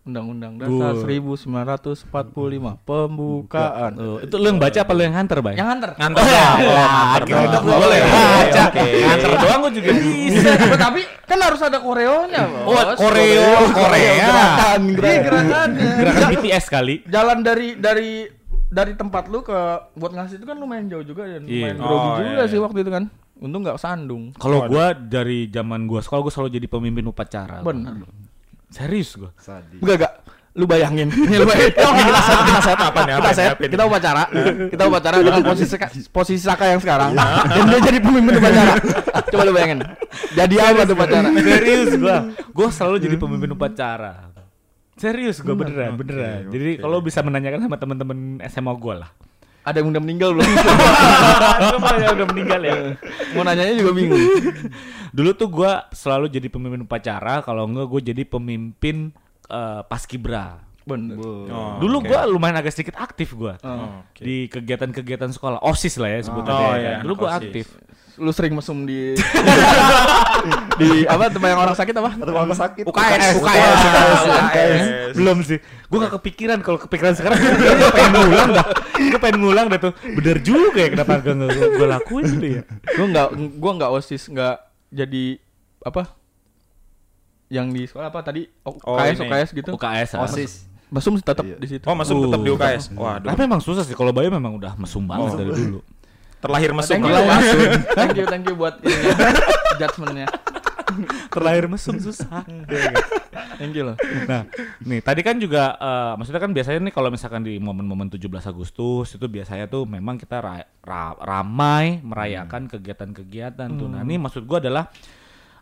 Undang-Undang 0.05 0.61
Dasar 0.61 0.93
1945 1.01 2.05
pembukaan. 2.85 3.91
Oh, 3.97 4.17
itu 4.21 4.35
lu 4.37 4.45
yang 4.45 4.61
baca 4.61 4.77
apa 4.77 4.91
lu 4.93 5.01
yang 5.01 5.17
nganter, 5.17 5.41
Bay? 5.41 5.57
Yang 5.57 5.69
antar. 5.73 5.91
Nganter. 5.97 6.21
Oh, 6.21 6.29
ya, 6.29 6.45
Oh, 6.45 6.61
ya, 6.61 6.85
nganter 7.25 7.61
doang. 7.65 7.79
boleh 7.81 7.99
baca. 8.05 8.63
Nganter 8.85 9.31
doang 9.33 9.59
gua 9.59 9.71
juga 9.73 9.91
bisa. 9.91 10.49
tapi 10.77 11.01
kan 11.25 11.37
harus 11.41 11.57
ada 11.59 11.77
koreonya, 11.79 12.41
Bos. 12.45 12.69
Oh, 12.69 12.85
koreo, 12.95 13.49
Korea. 13.73 14.13
Gerakan, 14.21 14.81
Iya, 14.93 15.17
gerakannya. 15.25 15.89
Gerakan 15.97 16.29
BTS 16.31 16.65
kali. 16.67 16.95
Jalan 17.09 17.37
dari 17.41 17.67
dari 17.73 18.09
dari 18.65 18.93
tempat 18.93 19.25
lu 19.25 19.41
ke 19.41 19.57
buat 19.91 20.11
ngasih 20.11 20.37
itu 20.37 20.45
kan 20.45 20.57
lumayan 20.57 20.85
jauh 20.85 21.01
juga 21.01 21.25
dan 21.25 21.45
Iya. 21.45 21.73
lumayan 21.73 21.77
grogi 21.79 21.97
Oh, 21.97 22.17
juga 22.19 22.29
iya, 22.37 22.45
sih 22.45 22.57
iya. 22.57 22.61
waktu 22.61 22.77
itu 22.81 22.91
kan. 22.91 23.03
Untung 23.35 23.61
nggak 23.61 23.75
sandung. 23.77 24.23
Kalau 24.37 24.63
gua 24.65 24.93
dari 24.93 25.49
zaman 25.49 25.83
gua 25.85 25.99
sekolah 25.99 26.21
gua 26.21 26.31
selalu 26.31 26.49
jadi 26.55 26.67
pemimpin 26.69 27.03
upacara. 27.03 27.59
Benar. 27.59 28.05
Serius 28.75 29.09
gua. 29.15 29.31
Sadis. 29.39 29.79
Enggak 29.79 29.95
enggak. 30.03 30.13
Lu 30.55 30.65
bayangin. 30.67 31.07
Lu 31.39 31.47
bayangin. 31.47 31.75
Oh, 31.79 31.93
kita 31.95 32.21
set, 32.23 32.39
kita 32.47 32.61
set 32.63 32.79
Apa 32.79 32.99
nih, 33.03 33.13
apa 33.15 33.19
Kita 33.19 33.31
nih, 33.31 33.35
set. 33.39 33.55
Kita 33.71 33.83
upacara. 33.87 34.23
Kita 34.71 34.83
upacara 34.87 35.15
dengan 35.23 35.43
posisi 35.47 35.75
posisi 36.11 36.43
Saka 36.43 36.63
yang 36.75 36.81
sekarang. 36.83 37.15
Dan 37.15 37.63
dia 37.71 37.79
jadi 37.79 37.99
pemimpin 38.03 38.33
upacara. 38.39 38.73
Coba 39.31 39.41
lu 39.47 39.51
bayangin. 39.55 39.79
Jadi 40.35 40.55
apa 40.59 40.81
tuh 40.83 40.95
upacara? 40.95 41.27
Serius 41.31 41.91
gua. 41.95 42.17
Gua 42.51 42.67
selalu 42.71 42.97
jadi 42.99 43.15
pemimpin 43.15 43.49
upacara. 43.55 44.13
Serius 44.95 45.43
gua 45.43 45.55
beneran, 45.59 45.95
beneran. 45.99 46.47
Jadi 46.51 46.79
kalau 46.79 46.99
bisa 47.03 47.19
menanyakan 47.23 47.67
sama 47.67 47.75
teman-teman 47.79 48.43
SMA 48.47 48.73
gua 48.79 48.95
lah. 49.07 49.11
Ada 49.65 49.81
yang 49.81 49.89
udah 49.89 50.01
meninggal 50.01 50.29
belum? 50.37 50.45
Coba 51.73 51.87
yang 51.97 52.15
udah 52.21 52.27
meninggal 52.29 52.61
ya. 52.61 52.75
Mau 53.33 53.41
nanyanya 53.41 53.73
juga 53.73 53.91
bingung. 53.97 54.21
Dulu 55.17 55.29
tuh 55.33 55.49
gua 55.49 55.89
selalu 55.89 56.29
jadi 56.29 56.47
pemimpin 56.53 56.85
upacara, 56.85 57.41
kalau 57.41 57.65
enggak 57.65 57.89
gua 57.89 58.01
jadi 58.05 58.23
pemimpin 58.23 59.09
eh, 59.49 59.81
paskibra. 59.89 60.61
Bener. 60.85 61.17
Oh, 61.17 61.81
Dulu 61.81 61.97
oke. 62.05 62.13
gua 62.13 62.29
lumayan 62.29 62.61
agak 62.61 62.77
sedikit 62.77 63.01
aktif 63.01 63.33
gua. 63.33 63.57
Oh. 63.65 64.05
Oke. 64.05 64.21
Di 64.21 64.45
kegiatan-kegiatan 64.53 65.33
sekolah, 65.33 65.65
OSIS 65.65 65.97
lah 65.97 66.13
ya 66.13 66.19
sebutnya. 66.21 66.53
Oh, 66.53 66.61
ya. 66.61 66.77
iya, 66.77 66.93
Dulu 67.01 67.25
gua 67.25 67.29
OSIS. 67.33 67.41
aktif. 67.41 67.65
Lu 68.15 68.31
sering 68.31 68.51
mesum 68.51 68.83
di 68.83 69.11
di 70.75 70.89
apa 71.05 71.27
tempat 71.27 71.47
yang 71.47 71.61
orang 71.61 71.73
sakit 71.73 71.93
apa? 71.93 72.11
atau 72.15 72.31
kalau 72.31 72.47
sakit 72.49 72.83
UKS, 72.83 73.23
UKS, 73.35 73.35
UKS. 73.39 74.21
UKS. 74.25 74.83
Belum 75.13 75.37
sih. 75.41 75.59
Gua 75.85 75.97
gak 76.03 76.13
kepikiran 76.15 76.59
kalau 76.59 76.77
kepikiran 76.77 77.13
sekarang 77.13 77.39
gua 77.81 77.91
pengen 77.91 78.13
ngulang 78.17 78.49
dah. 78.51 78.65
Gua 78.95 79.19
pengen 79.19 79.39
ngulang 79.39 79.65
dah 79.67 79.79
tuh. 79.81 79.93
Bener 80.01 80.37
juga 80.39 80.79
ya 80.79 80.89
kenapa 80.91 81.11
gak 81.17 81.35
gua, 81.35 81.47
gua 81.73 81.87
lakuin 81.93 82.23
gitu 82.29 82.47
ya. 82.53 82.61
Gua 82.93 83.05
enggak 83.05 83.27
gua 83.55 83.71
enggak 83.73 83.89
OSIS, 83.91 84.23
enggak 84.27 84.55
jadi 84.89 85.25
apa? 85.81 86.03
Yang 87.47 87.67
di 87.69 87.81
sekolah 87.85 88.07
apa 88.09 88.19
tadi? 88.21 88.41
O- 88.61 88.79
Oh, 88.81 88.97
UKS. 88.97 89.17
UKS 89.21 89.49
gitu. 89.53 89.69
UKS 89.71 90.09
ah. 90.15 90.23
osis 90.23 90.53
Mesum 90.85 91.17
tetap 91.17 91.41
Iya. 91.41 91.57
di 91.57 91.67
situ. 91.67 91.83
Oh, 91.83 91.97
masuk 91.97 92.29
tetap 92.29 92.39
di 92.39 92.49
Uh, 92.49 92.55
UKS. 92.55 92.93
Waduh. 92.93 93.27
Tapi 93.27 93.41
emang 93.41 93.57
susah 93.57 93.81
sih 93.81 93.91
kalau 93.91 94.13
Bayu 94.13 94.29
memang 94.29 94.53
udah 94.53 94.77
mesum 94.77 95.01
banget 95.03 95.33
Oh. 95.33 95.35
dari 95.35 95.51
dulu. 95.51 95.79
Terlahir 96.45 96.71
mesum. 96.71 96.93
Thank 96.93 97.03
you, 97.03 97.13
thank 97.91 98.13
you, 98.13 98.25
thank 98.25 98.45
you 98.45 98.55
buat 98.55 98.75
ininya, 98.79 99.13
judgementnya. 99.75 100.27
Terlahir 101.27 101.65
mesum 101.65 101.97
susah. 101.97 102.45
Thank 103.55 103.71
you 103.71 103.87
loh. 103.87 103.95
Nah, 104.27 104.47
nih 104.79 104.99
tadi 104.99 105.21
kan 105.21 105.35
juga 105.35 105.75
eh, 105.75 106.13
maksudnya 106.15 106.39
kan 106.39 106.51
biasanya 106.51 106.79
nih 106.81 106.93
kalau 106.93 107.07
misalkan 107.07 107.39
di 107.39 107.55
momen-momen 107.55 108.07
17 108.07 108.27
Agustus 108.45 109.15
itu 109.15 109.25
biasanya 109.25 109.65
tuh 109.65 109.83
memang 109.83 110.15
kita 110.15 110.39
ra- 110.39 110.67
ra- 110.81 111.17
ramai 111.17 111.99
merayakan 111.99 112.67
kegiatan-kegiatan 112.67 113.67
tuh. 113.73 113.87
Nah, 113.89 114.03
ini 114.03 114.15
maksud 114.17 114.43
gua 114.43 114.59
adalah 114.59 114.91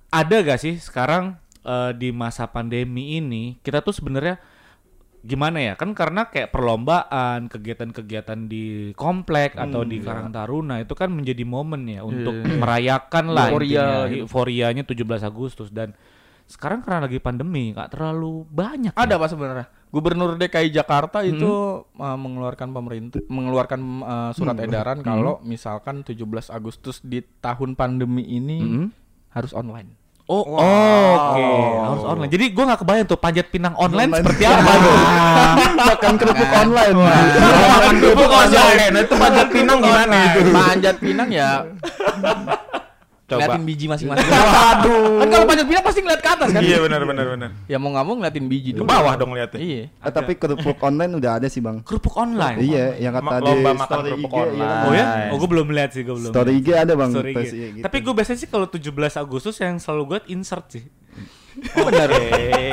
ada 0.10 0.36
gak 0.42 0.60
sih 0.60 0.78
sekarang 0.78 1.38
eh, 1.62 1.92
di 1.94 2.10
masa 2.10 2.46
pandemi 2.46 3.18
ini 3.18 3.58
kita 3.62 3.80
tuh 3.80 3.94
sebenarnya 3.94 4.38
gimana 5.24 5.58
ya? 5.58 5.74
Kan 5.74 5.96
karena 5.96 6.28
kayak 6.28 6.52
perlombaan, 6.52 7.48
kegiatan-kegiatan 7.48 8.40
di 8.46 8.92
komplek 8.94 9.56
atau 9.56 9.82
di 9.82 9.98
Karang 9.98 10.30
Taruna 10.30 10.84
itu 10.84 10.92
kan 10.94 11.10
menjadi 11.10 11.42
momen 11.42 11.88
ya 11.88 12.04
untuk 12.04 12.36
merayakan 12.62 13.32
lah 13.32 13.48
Euforia 13.50 13.86
gitu. 14.12 14.28
euforianya 14.28 14.84
17 14.84 15.24
Agustus 15.24 15.72
dan 15.72 15.96
sekarang 16.44 16.84
karena 16.84 17.08
lagi 17.08 17.24
pandemi 17.24 17.72
nggak 17.72 17.96
terlalu 17.96 18.44
banyak. 18.46 18.92
Ada 18.94 19.16
ya. 19.16 19.18
pak 19.18 19.30
sebenarnya. 19.32 19.68
Gubernur 19.88 20.36
DKI 20.36 20.70
Jakarta 20.70 21.24
itu 21.24 21.48
uh, 21.88 22.18
mengeluarkan 22.20 22.74
pemerintah 22.74 23.22
mengeluarkan 23.30 23.80
uh, 24.02 24.32
surat 24.34 24.58
edaran 24.60 25.00
kalau 25.00 25.40
misalkan 25.40 26.04
17 26.04 26.20
Agustus 26.50 27.00
di 27.00 27.24
tahun 27.40 27.80
pandemi 27.80 28.28
ini 28.28 28.60
Mhm. 28.60 28.86
harus 29.32 29.56
online. 29.56 30.03
Oh, 30.24 30.56
oke, 30.56 31.48
harus 31.84 32.04
online. 32.08 32.32
Jadi 32.32 32.46
gua 32.56 32.64
nggak 32.72 32.80
kebayang 32.80 33.06
tuh 33.12 33.20
panjat 33.20 33.52
pinang 33.52 33.76
online, 33.76 34.08
seperti 34.16 34.44
apa 34.48 34.72
tuh. 34.80 34.96
Makan 35.92 36.14
kerupuk 36.16 36.52
online. 36.56 36.96
Makan 36.96 37.96
kerupuk 38.00 38.32
online. 38.32 38.92
Nah, 38.96 39.02
itu 39.04 39.16
panjat 39.20 39.48
pinang 39.52 39.78
gimana? 39.84 40.20
Panjat 40.48 40.96
pinang 41.04 41.28
ya 41.28 41.50
Coba. 43.24 43.40
ngeliatin 43.40 43.64
biji 43.64 43.86
masing-masing. 43.88 44.28
Waduh. 44.36 45.24
Kan 45.24 45.28
kalau 45.32 45.46
panjat 45.48 45.66
pinang 45.66 45.86
pasti 45.88 46.00
ngeliat 46.04 46.22
ke 46.22 46.30
atas 46.30 46.50
kan? 46.52 46.60
Iya 46.60 46.78
benar 46.84 47.02
benar 47.08 47.26
benar. 47.32 47.50
Ya 47.66 47.78
mau 47.80 47.90
nggak 47.90 48.04
mau 48.04 48.16
ngeliatin 48.20 48.46
biji 48.52 48.70
Ke 48.76 48.84
dulu. 48.84 48.92
bawah 48.92 49.14
dong 49.16 49.32
lihatnya. 49.32 49.60
Iya. 49.64 49.84
Ah, 50.04 50.12
tapi 50.12 50.36
kerupuk 50.36 50.76
online 50.84 51.14
udah 51.16 51.32
ada 51.40 51.48
sih 51.48 51.64
bang. 51.64 51.80
Kerupuk 51.88 52.14
online. 52.14 52.60
Iya, 52.60 52.86
yang 53.00 53.16
kata 53.16 53.40
di 53.40 53.52
story 53.80 54.10
kerupuk 54.12 54.28
IG, 54.28 54.36
iya 54.36 54.44
online. 54.44 54.68
kan? 54.68 54.84
Oh 54.84 54.94
ya? 54.94 55.06
Oh 55.32 55.38
gue 55.40 55.50
belum 55.50 55.68
lihat 55.72 55.90
sih, 55.96 56.02
gue 56.04 56.16
belum. 56.20 56.32
Story 56.36 56.52
IG 56.60 56.68
ada 56.76 56.94
bang. 56.94 57.12
Story 57.16 57.32
IG. 57.32 57.40
iya 57.48 57.68
gitu. 57.80 57.84
Tapi 57.88 57.98
gue 58.04 58.14
biasanya 58.14 58.40
sih 58.44 58.50
kalau 58.52 58.68
17 58.68 58.92
Agustus 59.16 59.56
yang 59.58 59.76
selalu 59.80 60.04
gue 60.04 60.20
insert 60.30 60.66
sih. 60.68 60.84
Benar. 61.74 62.10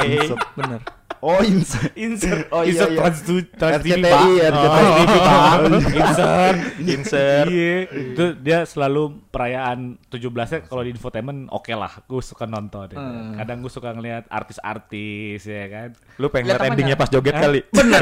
Insert. 0.02 0.40
Benar. 0.58 0.80
Oh 1.20 1.40
insert. 1.40 1.92
Insert. 1.92 2.48
Oh, 2.54 2.64
iya, 2.64 2.72
insert 2.72 2.90
iya. 2.90 2.98
trans, 2.98 3.18
trans 3.52 3.80
TV, 3.80 3.92
RCTI, 3.92 4.02
Pak. 4.02 4.20
RCTI. 4.24 4.50
Oh, 4.50 4.96
TV, 4.96 5.14
Pak. 5.20 5.58
insert. 6.00 6.56
Insert. 6.80 7.46
Iya. 7.46 7.76
Itu 7.92 8.24
dia 8.36 8.58
selalu 8.64 9.02
perayaan 9.28 9.78
17-nya 10.06 10.64
kalau 10.64 10.80
di 10.80 10.90
infotainment 10.90 11.46
oke 11.48 11.68
lah. 11.70 11.92
Gue 12.04 12.20
suka 12.20 12.44
nonton. 12.44 12.88
ya. 12.90 12.96
Hmm. 12.96 13.36
Kadang 13.36 13.60
gue 13.60 13.68
suka 13.68 13.92
ngeliat 13.92 14.24
artis-artis 14.26 15.44
ya 15.44 15.64
kan. 15.68 15.88
Lu 16.16 16.26
pengen 16.28 16.50
Lihat 16.50 16.58
apanya? 16.58 16.72
endingnya 16.72 16.96
pas 16.96 17.08
joget 17.08 17.34
kali. 17.34 17.60
Bener. 17.68 18.00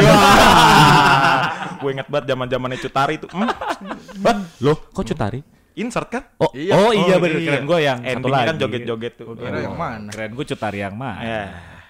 gue 1.81 1.91
inget 1.93 2.09
banget 2.09 2.25
zaman 2.29 2.47
zamannya 2.47 2.79
Cutari 2.79 3.15
tuh. 3.19 3.31
Hmm. 3.35 4.39
Loh, 4.61 4.79
kok 4.89 5.05
Cutari? 5.05 5.41
Insert 5.75 6.09
kan? 6.09 6.23
Oh, 6.39 6.51
Iya. 6.51 6.75
oh 6.75 6.91
iya 6.91 7.15
Oh, 7.15 7.23
bener 7.23 7.39
iya. 7.39 7.49
keren 7.51 7.65
gue 7.65 7.79
yang 7.79 7.99
satu 7.99 8.11
Endingnya 8.15 8.43
kan 8.43 8.51
lagi. 8.51 8.63
joget-joget 8.63 9.13
tuh. 9.15 9.27
Kira 9.35 9.59
yang 9.61 9.79
mana? 9.79 10.11
Keren 10.11 10.31
gue 10.35 10.45
Cutari 10.45 10.79
yang 10.81 10.95
mana? 10.95 11.23
Ya. 11.23 11.43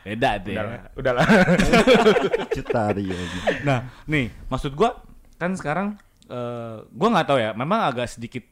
Beda 0.02 0.38
deh. 0.38 0.54
Udahlah, 0.54 0.80
udahlah. 0.94 1.26
Cutari 2.52 3.04
ya. 3.06 3.18
Nah, 3.68 3.78
nih 4.06 4.30
maksud 4.46 4.72
gua 4.72 4.98
kan 5.36 5.54
sekarang 5.54 5.98
eh 6.28 6.76
gua 6.88 7.08
nggak 7.12 7.26
tahu 7.26 7.38
ya, 7.38 7.50
memang 7.52 7.88
agak 7.88 8.08
sedikit 8.08 8.44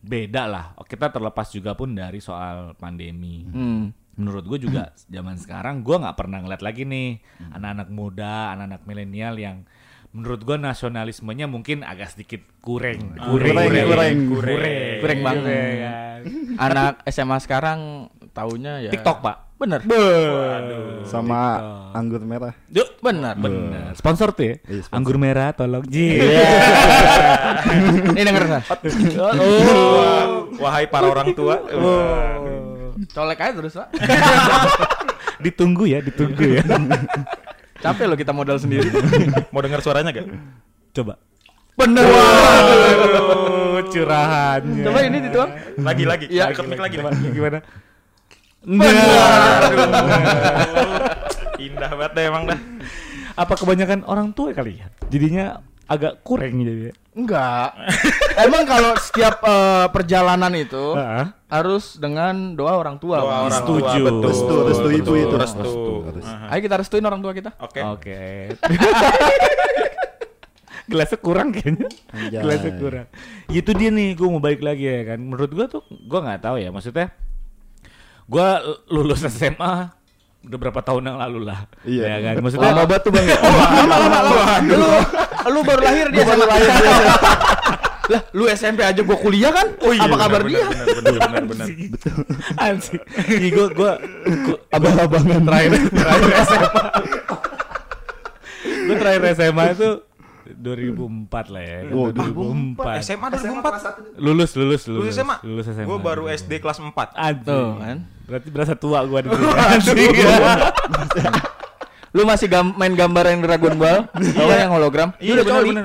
beda 0.00 0.44
lah. 0.44 0.64
Kita 0.84 1.08
terlepas 1.08 1.48
juga 1.48 1.72
pun 1.72 1.92
dari 1.92 2.20
soal 2.20 2.76
pandemi. 2.76 3.44
Hmm. 3.46 3.92
Menurut 4.14 4.46
gue 4.46 4.70
juga 4.70 4.94
zaman 5.10 5.34
sekarang 5.34 5.82
gua 5.82 5.98
nggak 5.98 6.14
pernah 6.14 6.38
ngeliat 6.38 6.62
lagi 6.62 6.86
nih 6.86 7.18
anak-anak 7.50 7.88
muda, 7.90 8.54
anak-anak 8.54 8.86
milenial 8.86 9.34
yang 9.34 9.66
menurut 10.14 10.46
gua 10.46 10.54
nasionalismenya 10.54 11.50
mungkin 11.50 11.82
agak 11.82 12.14
sedikit 12.14 12.46
kurang, 12.62 13.18
Kurang, 13.18 13.66
kurang. 13.66 14.16
Kurang. 14.30 14.72
Kurang 15.02 15.20
banget. 15.20 15.74
kan. 15.82 16.20
Anak 16.54 16.94
SMA 17.10 17.38
sekarang 17.42 17.78
taunya 18.30 18.78
ya 18.80 18.90
TikTok 18.94 19.18
pak. 19.18 19.36
Bener. 19.54 19.80
Sama 21.06 21.40
anggur 21.94 22.18
merah. 22.26 22.58
Yuk, 22.74 22.98
Bener. 22.98 23.38
bener. 23.38 23.94
Sponsor 23.94 24.34
tuh 24.34 24.50
ya. 24.50 24.54
Iya, 24.66 24.82
sponsor. 24.82 24.96
Anggur 24.98 25.16
merah 25.16 25.54
tolong. 25.54 25.86
Ji. 25.86 26.18
Ini 28.18 28.22
denger 28.26 28.44
San. 28.50 28.62
Wah, 29.14 29.34
Wahai 30.58 30.90
para 30.90 31.06
orang 31.06 31.30
tua. 31.38 31.62
Colek 33.14 33.40
aja 33.42 33.54
terus, 33.54 33.78
Pak. 33.78 33.88
ditunggu 35.44 35.84
ya, 35.86 35.98
ditunggu 36.02 36.58
ya. 36.58 36.62
Capek 37.84 38.04
loh 38.10 38.18
kita 38.18 38.32
modal 38.32 38.58
sendiri. 38.58 38.90
Mau 39.52 39.60
dengar 39.62 39.84
suaranya 39.84 40.10
gak? 40.10 40.26
Coba. 40.94 41.18
Bener. 41.74 42.06
Waduh, 42.06 43.82
curahannya. 43.90 44.84
Coba 44.86 44.98
ini 45.04 45.18
dituang. 45.26 45.50
Lagi 45.82 46.04
lagi. 46.06 46.26
Iya. 46.30 46.54
Mic 46.64 46.80
lagi. 46.80 46.96
Coba, 47.02 47.10
nih. 47.12 47.30
gimana? 47.34 47.58
Aduh. 47.60 47.83
Indah 51.64 51.90
banget 51.92 52.12
deh 52.16 52.24
emang 52.28 52.44
dah. 52.48 52.58
Apa 53.34 53.54
kebanyakan 53.58 54.06
orang 54.08 54.32
tua 54.32 54.54
kali 54.56 54.80
ya? 54.80 54.88
Jadinya 55.12 55.60
agak 55.84 56.24
kurang 56.24 56.64
jadi. 56.64 56.96
Enggak. 57.14 57.76
Emang 58.40 58.64
kalau 58.66 58.96
setiap 58.98 59.38
eh, 59.44 59.86
perjalanan 59.92 60.50
itu 60.56 60.96
Heeh. 60.96 61.26
harus 61.52 62.00
dengan 62.00 62.56
doa 62.56 62.80
orang 62.80 62.96
tua. 62.98 63.20
Doa 63.20 63.38
orang 63.46 63.60
Setuju. 63.62 63.84
tua, 63.84 64.02
betul. 64.02 64.30
Restu, 64.32 64.54
restu 64.66 64.88
ibu 64.90 65.12
itu. 65.14 65.34
Restu. 65.36 65.62
Restu, 65.62 65.92
restu. 66.18 66.34
Aha. 66.34 66.48
Ayo 66.56 66.60
kita 66.64 66.76
restuin 66.80 67.04
orang 67.04 67.20
tua 67.22 67.32
kita. 67.36 67.50
Oke. 67.60 67.80
Oke. 67.84 68.18
Gelasnya 70.84 71.16
kurang 71.16 71.48
kayaknya. 71.48 71.88
Anjay. 72.12 72.44
Gelasnya 72.44 72.72
kurang. 72.76 73.06
Itu 73.48 73.72
dia 73.72 73.88
nih, 73.88 74.12
gue 74.12 74.28
mau 74.28 74.36
balik 74.36 74.60
lagi 74.60 74.84
ya 74.84 75.14
kan. 75.14 75.18
Menurut 75.22 75.48
gue 75.48 75.64
tuh, 75.70 75.80
gue 75.88 76.20
nggak 76.20 76.44
tahu 76.44 76.60
ya. 76.60 76.68
Maksudnya, 76.68 77.08
gue 78.24 78.48
lulus 78.88 79.20
SMA 79.26 79.92
udah 80.44 80.58
berapa 80.60 80.80
tahun 80.80 81.08
yang 81.08 81.16
lalu 81.16 81.48
lah. 81.48 81.64
Iya. 81.82 82.04
Ya 82.04 82.16
kan. 82.20 82.34
Maksudnya, 82.44 82.68
Lama 82.68 82.82
banget 82.84 83.02
tuh 83.02 83.12
bang. 83.12 83.24
ya? 83.24 83.36
lama 83.80 83.96
lama 83.96 84.18
lama. 84.20 84.54
Lu 84.60 84.88
lu 85.48 85.60
baru 85.62 85.80
lahir 85.80 86.06
dia 86.12 86.24
sama 86.24 86.44
lahir 86.44 86.68
Lah, 88.04 88.20
lu 88.36 88.44
SMP 88.52 88.84
aja 88.84 89.00
gua 89.00 89.16
kuliah 89.16 89.48
kan? 89.48 89.64
Oh 89.80 89.88
iya, 89.88 90.04
Apa 90.04 90.16
kabar 90.20 90.44
benar, 90.44 90.60
dia? 90.60 90.64
Benar 90.68 90.84
benar 90.92 91.16
benar 91.24 91.44
benar. 91.48 91.66
Anjing. 92.60 93.00
Ih, 93.32 93.48
gue 93.48 93.66
gue 93.72 93.92
Abang-abangan. 94.68 95.40
terakhir 95.40 95.70
terakhir 95.88 96.30
SMA. 96.44 96.68
gue 98.84 98.96
terakhir 99.00 99.22
SMA 99.32 99.64
itu 99.72 99.88
2004 100.46 101.48
lah 101.48 101.62
ya. 101.62 101.78
Oh, 101.90 102.12
2004. 102.12 103.00
SMA 103.00 103.26
2004. 103.32 104.20
Lulus 104.20 104.50
lulus 104.52 104.82
lulus. 104.84 105.00
Lulus 105.00 105.14
SMA. 105.14 105.36
Lulus 105.40 105.66
SMA. 105.66 105.84
Gue 105.84 105.98
baru 105.98 106.24
SD 106.26 106.60
kelas 106.60 106.78
4. 106.78 106.92
Anjing. 107.14 107.44
Tuh, 107.44 107.70
kan. 107.76 107.98
Berarti 108.24 108.48
berasa 108.48 108.72
tua 108.74 109.04
gua 109.04 109.20
di 109.20 109.28
sini. 109.80 110.04
Lu 112.10 112.22
masih 112.22 112.46
gam- 112.46 112.72
main 112.72 112.92
gambar 112.92 113.24
yang 113.26 113.40
Dragon 113.40 113.74
Ball? 113.74 114.06
Tau 114.06 114.46
kan 114.46 114.58
yang 114.58 114.72
hologram? 114.72 115.08
Iya, 115.18 115.32
udah 115.34 115.44
benar, 115.44 115.56
coli. 115.58 115.68
benar. 115.72 115.84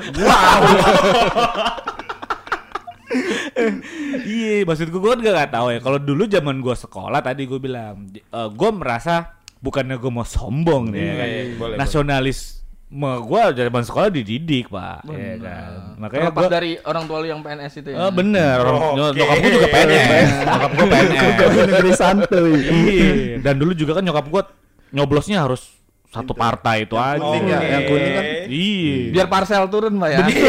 Iya, 4.22 4.64
maksud 4.64 4.88
gua 4.90 5.02
gua 5.02 5.14
juga 5.18 5.34
gak 5.36 5.52
tahu 5.52 5.68
ya. 5.70 5.80
Kalau 5.82 5.98
dulu 5.98 6.24
zaman 6.26 6.62
gua 6.62 6.76
sekolah 6.76 7.20
tadi 7.20 7.44
gua 7.44 7.60
bilang, 7.60 8.08
eh, 8.14 8.50
gua 8.54 8.70
merasa 8.72 9.36
bukannya 9.60 9.98
gua 9.98 10.12
mau 10.14 10.24
sombong 10.24 10.94
nih, 10.94 11.02
ya 11.02 11.14
kan. 11.14 11.28
iya, 11.28 11.42
boleh, 11.58 11.76
Nasionalis 11.76 12.59
Nah, 12.90 13.22
gua 13.22 13.54
zaman 13.54 13.86
sekolah 13.86 14.10
dididik, 14.10 14.74
Pak. 14.74 15.06
Ya 15.14 15.38
kan. 15.38 15.94
Makanya 16.02 16.34
Terlepas 16.34 16.42
gua 16.42 16.50
dari 16.50 16.72
orang 16.82 17.04
tua 17.06 17.18
lu 17.22 17.28
yang 17.30 17.42
PNS 17.46 17.74
itu 17.86 17.90
ya. 17.94 17.98
Oh, 18.02 18.10
bener. 18.10 18.58
Oh, 18.66 18.98
oke. 18.98 19.14
Nyokap 19.14 19.38
gua 19.38 19.52
juga 19.54 19.68
PNS. 19.70 20.30
Nyokap 20.42 20.72
gua 20.74 20.86
PNS. 20.90 21.22
Negeri 21.70 21.92
santuy. 21.94 22.54
Iya. 22.66 23.10
Dan 23.46 23.62
dulu 23.62 23.78
juga 23.78 24.02
kan 24.02 24.04
nyokap 24.10 24.26
gua 24.34 24.42
nyoblosnya 24.90 25.46
harus 25.46 25.70
satu 26.10 26.34
partai 26.34 26.90
itu 26.90 26.98
aja. 26.98 27.22
kuning 27.22 27.46
ya, 27.46 27.62
yang 27.62 27.86
kuning 27.86 28.14
kan. 28.18 28.26
Iya. 28.50 28.98
Biar 29.14 29.28
parcel 29.30 29.70
turun, 29.70 29.94
Pak 30.02 30.10
ya. 30.10 30.26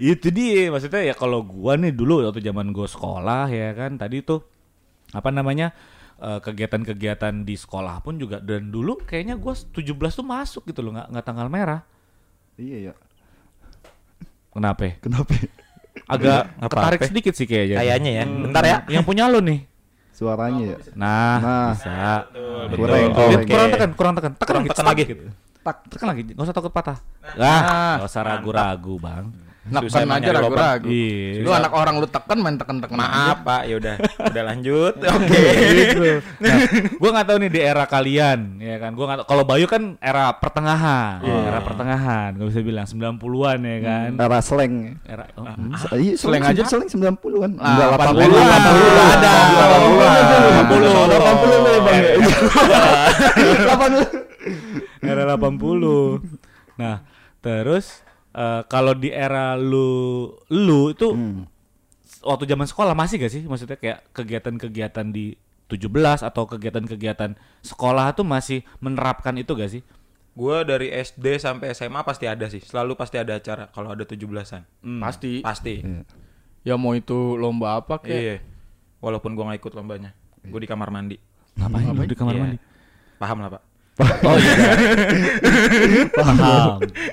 itu 0.00 0.32
dia 0.32 0.72
maksudnya 0.72 1.12
ya 1.12 1.14
kalau 1.14 1.44
gua 1.44 1.76
nih 1.76 1.92
dulu 1.92 2.24
waktu 2.24 2.40
zaman 2.40 2.72
gua 2.72 2.88
sekolah 2.88 3.52
ya 3.52 3.76
kan 3.76 4.00
tadi 4.00 4.24
tuh 4.24 4.40
apa 5.12 5.28
namanya 5.28 5.76
eh, 6.20 6.38
kegiatan-kegiatan 6.38 7.34
di 7.40 7.54
sekolah 7.54 7.98
pun 7.98 8.14
juga 8.14 8.38
dan 8.38 8.68
dulu 8.68 9.00
kayaknya 9.00 9.34
gua 9.34 9.52
17 9.52 9.80
tuh 9.90 10.22
masuk 10.22 10.62
gitu 10.64 10.80
loh 10.80 10.92
nggak 10.92 11.08
nggak 11.08 11.24
tanggal 11.24 11.46
merah 11.46 11.80
Iya 12.54 12.92
ya. 12.92 12.94
kenapa 14.50 14.98
Kenapa? 14.98 15.32
agak 16.06 16.42
Nggak 16.58 16.70
ketarik 16.70 17.00
sedikit 17.02 17.32
sih 17.32 17.46
kayaknya 17.46 17.76
Kayaknya 17.78 18.10
ya. 18.12 18.24
Bentar 18.26 18.62
ya. 18.62 18.76
yang 18.94 19.02
punya 19.02 19.26
lo 19.26 19.40
nih 19.40 19.64
Suaranya 20.10 20.62
ya. 20.66 20.76
nah, 20.92 21.38
Nah. 21.40 21.68
bisa 21.72 21.96
Kurang, 22.70 23.00
Lihat, 23.00 23.16
kurang. 23.16 23.44
kurang 23.48 23.68
tekan 23.70 23.90
kurang 23.94 24.12
tekan 24.14 24.32
tekan 24.34 24.46
Kurang 24.46 24.60
lagi 24.60 24.68
tekan 24.68 24.76
tekan 24.76 24.86
lagi. 24.86 25.04
gitu. 25.06 25.24
tekan 25.88 26.06
lagi 26.08 26.20
nggak 26.28 26.44
usah 26.44 26.56
takut 26.56 26.70
patah 26.70 26.98
ah 27.34 27.96
nggak 27.96 28.08
usah 28.08 28.22
ragu-ragu 28.22 28.94
bang 28.96 29.24
Neken 29.60 30.08
aja 30.08 30.30
ragu-ragu. 30.32 30.88
Iya. 30.88 31.44
Lu 31.44 31.52
anak 31.52 31.72
orang 31.76 32.00
lu 32.00 32.08
tekan 32.08 32.40
main 32.40 32.56
tekan-tekan 32.56 32.96
Maaf 32.96 33.44
Pak, 33.44 33.68
ya 33.68 33.76
udah, 33.76 33.94
udah 34.00 34.42
lanjut. 34.48 34.94
Oke. 35.20 35.42
gitu. 35.76 36.00
Nah, 36.40 36.56
gua 36.96 37.10
nggak 37.12 37.26
tahu 37.28 37.36
nih 37.44 37.50
di 37.52 37.60
era 37.60 37.84
kalian, 37.84 38.56
ya 38.56 38.80
kan. 38.80 38.96
Gua 38.96 39.04
nggak 39.04 39.18
tahu. 39.20 39.28
Kalau 39.28 39.44
Bayu 39.44 39.68
kan 39.68 40.00
era 40.00 40.32
pertengahan, 40.32 41.20
era 41.20 41.60
pertengahan, 41.60 42.40
nggak 42.40 42.48
bisa 42.48 42.60
bilang 42.64 42.86
90-an 42.88 43.58
ya 43.60 43.76
kan. 43.84 44.08
Era 44.16 44.38
slang. 44.40 44.74
Era 45.04 45.24
oh, 45.36 45.44
S- 45.76 45.92
Iya, 45.92 46.12
Slang 46.16 46.40
aja. 46.40 46.62
slang 46.64 46.88
90-an. 46.88 47.50
Ah, 47.60 47.68
Enggak 47.68 47.88
80-an. 48.00 48.30
80-an. 48.32 48.60
Ada. 49.12 49.32
80-an. 50.56 51.08
80 51.20 51.60
nih, 51.60 51.80
Bang. 51.84 52.00
80. 53.76 55.04
era 55.04 55.22
80. 55.36 56.24
Nah, 56.76 57.04
terus 57.38 58.00
eh, 58.32 58.62
kalau 58.66 58.92
di 58.92 59.08
era 59.08 59.54
lu 59.54 60.26
lu 60.50 60.90
itu 60.90 61.08
waktu 62.20 62.44
zaman 62.44 62.66
sekolah 62.68 62.92
masih 62.92 63.16
gak 63.16 63.32
sih 63.32 63.42
maksudnya 63.44 63.80
kayak 63.80 64.12
kegiatan-kegiatan 64.12 65.08
di 65.08 65.32
17 65.70 65.86
atau 66.26 66.44
kegiatan-kegiatan 66.44 67.38
sekolah 67.62 68.12
tuh 68.12 68.26
masih 68.26 68.66
menerapkan 68.78 69.32
itu 69.38 69.54
gak 69.54 69.70
sih? 69.70 69.82
Gua 70.34 70.62
dari 70.62 70.90
SD 70.90 71.38
sampai 71.38 71.74
SMA 71.74 72.02
pasti 72.02 72.26
ada 72.26 72.46
sih. 72.46 72.58
Selalu 72.58 72.94
pasti 72.94 73.18
ada 73.18 73.38
acara 73.38 73.66
kalau 73.70 73.94
ada 73.94 74.02
17-an. 74.02 74.62
Pasti. 74.98 75.42
Pasti. 75.42 75.82
Ya 76.62 76.74
mau 76.74 76.94
itu 76.94 77.34
lomba 77.34 77.78
apa 77.78 77.98
kek. 77.98 78.10
Iya. 78.10 78.36
Walaupun 78.98 79.34
gua 79.34 79.50
nggak 79.50 79.62
ikut 79.62 79.72
lombanya. 79.74 80.10
Gue 80.42 80.64
di 80.64 80.68
kamar 80.70 80.88
mandi. 80.88 81.18
Ngapain, 81.58 81.92
lu 81.92 82.02
di 82.02 82.16
kamar 82.16 82.34
Iya. 82.34 82.42
mandi? 82.42 82.58
Paham 83.20 83.38
lah, 83.44 83.50
Pak. 83.52 83.62
Oh 84.24 84.36
iya. 84.40 84.54
paham, 86.16 86.36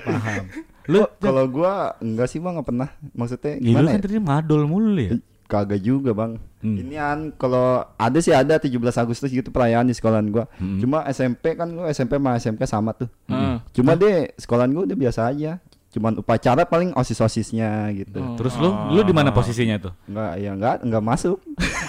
paham. 0.08 0.42
Lu 0.88 1.04
kalau 1.20 1.44
gua 1.46 1.94
enggak 2.00 2.32
sih 2.32 2.40
Bang, 2.40 2.56
enggak 2.56 2.68
pernah. 2.72 2.88
Maksudnya 3.12 3.60
Gila 3.60 3.68
gimana 3.68 3.88
kan 3.92 4.00
ya? 4.00 4.04
tadi 4.08 4.18
madol 4.18 4.62
mulu 4.64 4.96
ya. 4.96 5.12
Kagak 5.48 5.80
juga 5.80 6.12
bang. 6.12 6.36
Hmm. 6.60 6.76
Inian 6.76 7.18
kalau 7.40 7.80
ada 7.96 8.18
sih 8.20 8.36
ada 8.36 8.60
17 8.60 8.76
Agustus 8.76 9.32
gitu 9.32 9.48
perayaan 9.48 9.88
di 9.88 9.96
sekolahan 9.96 10.28
gua. 10.28 10.44
Cuma 10.60 11.08
SMP 11.08 11.56
kan 11.56 11.68
gua 11.72 11.88
SMP 11.88 12.20
sama 12.20 12.36
SMK 12.36 12.62
sama 12.68 12.90
tuh. 12.92 13.08
Hmm. 13.28 13.60
Cuma 13.72 13.96
deh 13.96 14.28
sekolahan 14.36 14.68
gua 14.72 14.84
udah 14.84 14.98
biasa 14.98 15.28
aja. 15.32 15.56
Cuman 15.88 16.20
upacara 16.20 16.68
paling 16.68 16.92
osis-osisnya 16.92 17.88
gitu. 17.96 18.20
Terus 18.36 18.60
lu 18.60 18.68
lu 18.92 19.00
di 19.00 19.16
mana 19.16 19.32
posisinya 19.32 19.80
tuh? 19.80 19.92
Enggak 20.04 20.32
ya 20.36 20.50
enggak 20.52 20.76
enggak 20.84 21.04
masuk. 21.04 21.38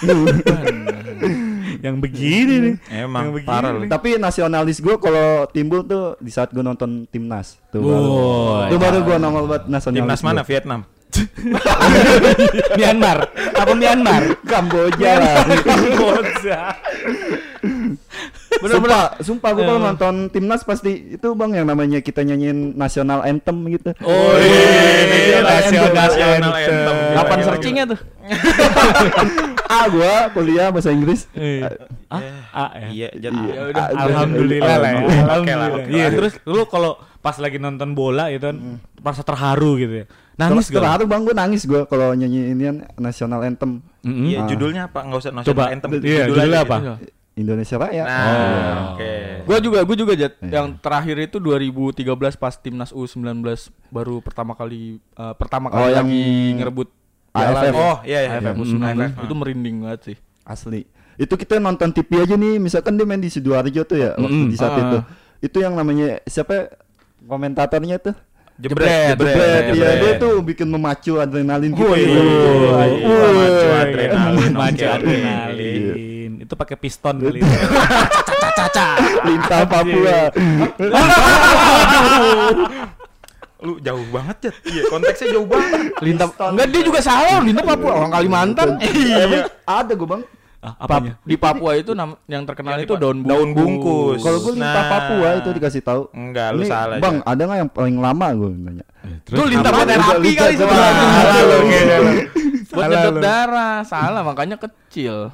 Yang 1.78 1.96
begini 2.02 2.54
nih. 2.58 2.74
Emang 3.06 3.30
Yang 3.30 3.34
begini 3.38 3.50
parah 3.50 3.70
nih. 3.78 3.88
Tapi 3.88 4.08
nasionalis 4.18 4.78
gua 4.82 4.96
kalau 4.98 5.46
timbul 5.54 5.86
tuh 5.86 6.18
di 6.18 6.30
saat 6.34 6.50
gua 6.50 6.66
nonton 6.66 7.06
timnas. 7.06 7.62
Tuh 7.70 7.78
baru. 7.78 8.10
Tuh 8.74 8.78
baru 8.82 8.98
gua 9.06 9.16
nongol 9.22 9.44
buat 9.46 9.62
nasionalis. 9.70 10.02
Timnas 10.02 10.20
mana? 10.26 10.42
gua. 10.42 10.50
Vietnam. 10.50 10.80
Myanmar. 12.78 13.18
Apa 13.34 13.72
Myanmar? 13.74 14.22
Kamboja. 14.46 15.12
Kamboja. 15.66 16.60
Sumpah, 18.50 19.14
sumpah 19.22 19.50
gua 19.54 19.64
kalau 19.64 19.80
nonton 19.80 20.14
timnas 20.30 20.62
pasti 20.66 21.18
itu 21.18 21.28
bang 21.38 21.62
yang 21.62 21.66
namanya 21.70 22.02
kita 22.02 22.26
nyanyiin 22.26 22.74
nasional 22.74 23.22
anthem 23.22 23.56
gitu. 23.70 23.94
Oh 24.02 24.34
iya, 24.38 25.38
nasional 25.42 26.52
anthem. 26.54 26.96
Kapan 27.14 27.38
searchingnya 27.46 27.84
tuh? 27.94 27.98
ah 29.70 29.84
gua 29.86 30.14
kuliah 30.30 30.68
bahasa 30.68 30.90
Inggris. 30.90 31.30
Iya. 31.30 31.70
Ah, 32.06 32.20
ah 32.50 32.70
ya. 32.84 33.08
Iya. 33.14 33.30
Iya. 33.30 33.62
Ya. 33.70 33.84
Alhamdulillah 33.96 34.76
lah 34.76 34.90
Alhamdulillah. 35.30 35.86
Iya, 35.86 36.06
terus 36.10 36.34
lu 36.42 36.66
kalau 36.66 36.98
pas 37.20 37.36
lagi 37.36 37.56
nonton 37.56 37.94
bola 37.94 38.26
itu 38.28 38.42
kan 38.42 38.56
merasa 38.96 39.22
terharu 39.22 39.78
gitu 39.78 39.94
ya. 40.02 40.06
Nangis 40.34 40.66
gak? 40.68 40.80
Terharu 40.80 41.04
bang 41.04 41.22
gua 41.22 41.36
nangis 41.36 41.62
gua 41.64 41.84
kalau 41.84 42.10
nyanyi 42.12 42.50
inian 42.50 42.82
nasional 42.96 43.40
anthem 43.40 43.78
Mm-mm. 44.00 44.26
Iya, 44.26 44.38
Ah. 44.40 44.46
judulnya 44.48 44.82
apa? 44.88 44.98
Enggak 45.04 45.20
usah 45.20 45.30
nasional 45.30 45.48
Coba. 45.52 45.64
anthem. 45.68 45.90
Iya, 45.94 46.24
Judul 46.26 46.34
judulnya 46.34 46.60
apa? 46.60 46.76
gitu. 46.80 46.94
Indonesia 47.30 47.76
Raya. 47.78 48.04
Nah, 48.04 48.20
Oh. 48.20 48.80
oke. 48.92 49.12
Gua 49.44 49.58
juga, 49.62 49.78
gua 49.80 49.96
juga 49.96 50.12
Jat. 50.12 50.34
Iya. 50.40 50.50
Yang 50.50 50.66
terakhir 50.80 51.16
itu 51.22 51.36
2013 51.38 52.04
pas 52.34 52.54
timnas 52.54 52.90
U19 52.90 53.40
baru 53.88 54.18
pertama 54.20 54.52
kali 54.52 54.98
eh, 54.98 55.34
pertama 55.36 55.68
Oh, 55.68 55.78
kali 55.78 55.94
yang 55.94 56.04
lagi 56.04 56.24
ngerebut 56.58 56.88
AFF. 57.30 57.54
piala. 57.62 57.78
Oh, 57.78 57.96
iya 58.02 58.18
iya. 58.20 58.30
AFF 58.36 58.44
iya. 58.44 58.52
U19 58.58 58.84
AFF. 58.84 59.22
itu 59.22 59.34
merinding 59.34 59.76
banget 59.80 60.00
sih. 60.04 60.16
Asli. 60.42 60.80
Itu 61.14 61.34
kita 61.34 61.56
nonton 61.56 61.90
TV 61.90 62.10
aja 62.18 62.34
nih, 62.34 62.56
misalkan 62.56 62.96
dia 62.96 63.04
main 63.04 63.20
di 63.20 63.28
Sidoarjo 63.28 63.82
tuh 63.84 63.96
ya 63.96 64.10
waktu 64.16 64.34
Mm-mm. 64.34 64.50
di 64.50 64.56
saat 64.56 64.72
Ah. 64.72 64.80
itu. 64.80 64.98
Itu 65.40 65.56
yang 65.58 65.74
namanya 65.74 66.20
siapa 66.24 66.72
komentatornya 67.20 67.96
tuh? 67.96 68.16
Jebret, 68.56 69.16
Jebret. 69.16 69.72
Iya, 69.72 69.72
jebret. 69.72 69.96
dia 69.96 70.12
tuh 70.20 70.32
bikin 70.40 70.68
memacu 70.68 71.16
adrenalin 71.16 71.72
gitu. 71.72 71.80
wih, 71.80 72.04
memacu 73.00 73.68
adrenalin, 73.72 74.52
oke. 74.52 74.84
adrenalin. 74.84 76.32
Itu 76.40 76.54
pakai 76.56 76.76
piston 76.76 77.14
kali 77.20 77.40
itu. 77.40 77.48
Lintah 79.24 79.64
Papua. 79.64 80.28
Lu 83.60 83.76
jauh 83.78 84.06
banget, 84.08 84.36
Jat. 84.40 84.54
Iya, 84.64 84.82
konteksnya 84.88 85.26
jauh 85.32 85.44
banget. 85.44 85.92
Lintap 86.00 86.30
enggak 86.34 86.66
dia 86.68 86.82
juga 86.82 87.00
salah 87.00 87.38
Lintap 87.40 87.64
Papua 87.66 87.92
orang 87.94 88.10
Kalimantan. 88.10 88.68
Iya. 88.80 89.48
Ada 89.62 89.92
gua 89.94 90.08
bang. 90.10 90.22
Ah, 90.60 90.76
Pap- 90.76 91.00
apanya? 91.00 91.16
di 91.24 91.36
Papua 91.36 91.72
itu 91.72 91.96
nam- 91.96 92.20
yang 92.26 92.44
terkenal 92.44 92.76
Yang 92.76 92.84
itu 92.84 92.94
daun 92.94 93.18
bungkus. 93.18 93.32
daun 93.32 93.50
bungkus. 93.50 94.18
Kalau 94.20 94.38
gua 94.38 94.52
lintah 94.52 94.68
Nah. 94.76 94.90
Papua 94.92 95.28
itu 95.36 95.48
dikasih 95.50 95.80
tahu. 95.80 96.02
Enggak, 96.12 96.48
lu 96.52 96.60
Ini, 96.60 96.68
salah. 96.68 96.96
Bang, 97.00 97.16
Jat. 97.16 97.28
ada 97.28 97.42
nggak 97.42 97.58
yang 97.58 97.70
paling 97.70 97.96
lama 97.96 98.26
gua 98.34 98.50
nanya? 98.52 98.86
Itu 99.24 99.42
lintah 99.42 99.70
Apa? 99.72 99.78
buat 99.78 99.88
terapi 99.88 100.20
Lintah 100.20 100.44
kali 100.44 100.54
sebenarnya. 100.54 101.06
Buat 102.70 102.86
Salah 102.86 102.94
nyedot 102.96 103.12
lu. 103.12 103.20
darah. 103.20 103.76
Salah 103.82 104.22
makanya 104.22 104.56
kecil. 104.56 105.28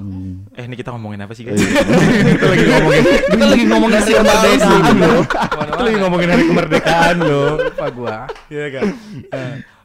Eh, 0.53 0.65
ini 0.65 0.73
kita 0.73 0.89
ngomongin 0.89 1.21
apa 1.21 1.33
sih, 1.33 1.45
guys? 1.45 1.61
Kita 2.33 2.45
lagi 2.49 2.65
ngomongin 2.65 3.03
kita 3.29 3.45
lagi 3.45 3.63
ngomongin 3.65 3.97
hari 3.97 4.13
kemerdekaan 4.17 4.97
loh. 4.97 5.21
Kita 5.69 5.81
lagi 5.81 5.97
ngomongin 5.97 6.29
hari 6.29 6.43
kemerdekaan 6.45 7.15
loh. 7.21 7.49
Lupa 7.61 7.87
gua. 7.93 8.17
Iya 8.49 8.65
kan? 8.73 8.85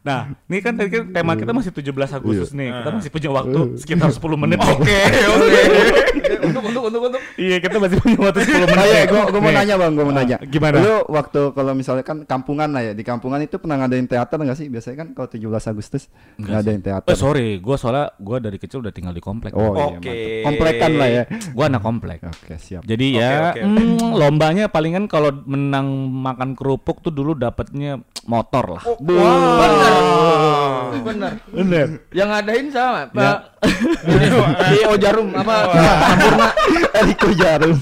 Eh, 0.03 0.05
Nah, 0.05 0.21
ini 0.45 0.59
kan 0.59 0.75
tadi 0.75 0.91
kan 0.91 1.07
tema 1.09 1.33
kita 1.33 1.51
masih 1.51 1.71
17 1.71 1.87
Agustus 2.12 2.51
nih. 2.51 2.75
Kita 2.75 2.91
masih 2.91 3.07
punya 3.09 3.31
waktu 3.33 3.59
sekitar 3.77 4.11
10 4.11 4.19
menit. 4.37 4.59
Oke, 4.73 4.99
oke. 5.31 5.61
Untuk 6.43 6.62
untuk 6.65 6.83
untuk 6.85 7.03
untuk. 7.07 7.21
Iya, 7.33 7.57
kita 7.59 7.79
masih 7.79 7.97
punya 7.97 8.19
waktu 8.21 8.41
10 8.43 8.67
menit. 8.67 8.77
Oh 8.77 8.88
iya, 8.88 9.03
gua, 9.07 9.23
gua 9.29 9.38
mau 9.38 9.49
Nih. 9.49 9.57
nanya 9.57 9.75
bang, 9.79 9.93
gua 9.95 10.03
mau 10.03 10.11
Ah, 10.11 10.19
nanya. 10.19 10.37
gimana? 10.43 10.77
Lu 10.77 10.95
waktu 11.09 11.41
kalau 11.53 11.73
misalnya 11.73 12.03
kan 12.03 12.19
kampungan 12.25 12.69
lah 12.69 12.83
ya, 12.83 12.93
di 12.93 13.01
kampungan 13.01 13.38
itu 13.41 13.57
pernah 13.57 13.79
ngadain 13.79 14.05
teater 14.05 14.37
nggak 14.37 14.59
sih? 14.59 14.67
Biasanya 14.67 14.97
kan 14.99 15.09
kalau 15.12 15.29
17 15.31 15.38
Agustus 15.65 16.11
Enggak 16.35 16.51
ngadain 16.59 16.83
teater. 16.83 17.07
Eh, 17.07 17.17
sorry, 17.17 17.47
gua 17.57 17.77
soalnya 17.77 18.11
gua 18.19 18.37
dari 18.38 18.59
kecil 18.59 18.83
udah 18.83 18.91
tinggal 18.91 19.15
di 19.15 19.23
komplek. 19.23 19.55
Oh 19.55 19.71
iya, 19.71 19.87
Oke. 19.87 20.03
mantap. 20.03 20.19
Komplekan 20.45 20.91
lah 20.93 21.09
ya. 21.09 21.23
Gua 21.53 21.65
anak 21.69 21.81
komplek. 21.81 22.19
Oke, 22.27 22.55
siap. 22.59 22.83
Jadi 22.83 23.07
Oke, 23.09 23.23
ya 23.23 23.31
oke, 23.49 23.61
oke. 23.61 23.61
mm, 23.62 24.11
lombanya 24.12 24.65
palingan 24.67 25.07
kalau 25.07 25.31
menang 25.47 25.87
makan 26.11 26.53
kerupuk 26.53 26.99
tuh 27.01 27.15
dulu 27.15 27.33
dapatnya 27.33 27.97
motor 28.25 28.77
lah. 28.77 28.85
Bener. 28.99 29.91
Bener. 31.02 31.33
Bener. 31.48 31.87
Yang 32.11 32.28
ngadain 32.28 32.66
sama 32.70 33.00
Ya. 33.02 33.07
Pak. 33.11 33.38
Ini 34.02 34.26
CEO 34.70 34.94
Jarum 34.96 35.28
apa? 35.35 35.55
Sampurna. 36.02 36.48
Eriko 36.94 37.28
Jarum. 37.33 37.76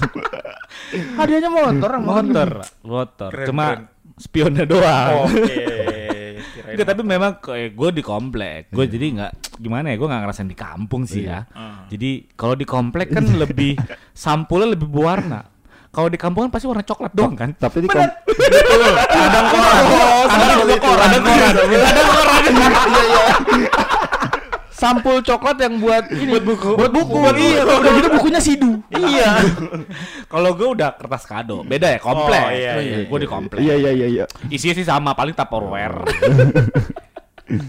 Hadiahnya 0.91 1.51
motor 1.51 1.91
Motor, 2.01 2.49
motor. 2.83 3.31
Keren, 3.31 3.47
Cuma 3.47 3.65
keren. 3.69 3.85
spionnya 4.17 4.65
doang. 4.65 5.29
Oke. 5.29 5.59
Enggak, 6.71 6.87
tapi 6.87 7.03
memang 7.03 7.33
gue 7.51 7.91
di 7.91 8.03
komplek. 8.03 8.71
Gue 8.71 8.87
jadi 8.87 9.07
nggak 9.11 9.33
gimana 9.59 9.91
ya? 9.91 9.97
Gue 9.99 10.07
nggak 10.07 10.23
ngerasain 10.23 10.47
di 10.47 10.55
kampung 10.55 11.03
sih 11.03 11.27
ya. 11.27 11.43
Jadi 11.91 12.31
kalau 12.35 12.55
di 12.55 12.63
komplek 12.63 13.11
kan 13.11 13.27
lebih 13.27 13.75
sampulnya 14.15 14.79
lebih 14.79 14.87
berwarna. 14.87 15.51
Kalau 15.91 16.07
di 16.07 16.15
kampung 16.15 16.47
kan 16.47 16.55
pasti 16.55 16.71
warna 16.71 16.87
coklat 16.87 17.11
doang 17.11 17.35
kan? 17.35 17.51
Tapi 17.51 17.83
di 17.83 17.89
kom 17.91 17.99
Kadang 17.99 19.47
koran, 19.51 19.83
kadang 20.31 20.80
koran, 21.01 21.21
koran, 21.25 21.55
kadang 21.57 22.07
koran. 22.13 22.43
Sampul 24.81 25.21
coklat 25.21 25.61
yang 25.61 25.77
buat 25.77 26.09
ini. 26.09 26.41
Buat 26.41 26.45
buku. 26.49 26.71
Buat 26.73 26.93
buku. 26.97 27.17
Buat 27.21 27.37
iya, 27.37 27.63
buku. 27.69 27.77
udah 27.85 27.93
gitu 28.01 28.09
bukunya 28.17 28.41
sidu. 28.41 28.73
Iya. 28.89 29.29
Kalau 30.33 30.57
gue 30.57 30.69
udah 30.73 30.97
kertas 30.97 31.29
kado, 31.29 31.61
beda 31.69 31.93
ya 31.93 32.01
komplek. 32.01 32.41
Oh, 32.41 32.49
iya, 32.49 32.73
iya, 32.81 32.97
Gue 33.05 33.19
di 33.21 33.29
komplek. 33.29 33.61
Iya 33.61 33.77
iya 33.77 33.93
iya 33.93 34.07
iya. 34.09 34.25
Isinya 34.49 34.75
sih 34.81 34.89
sama, 34.89 35.13
paling 35.13 35.37
tupperware. 35.37 36.01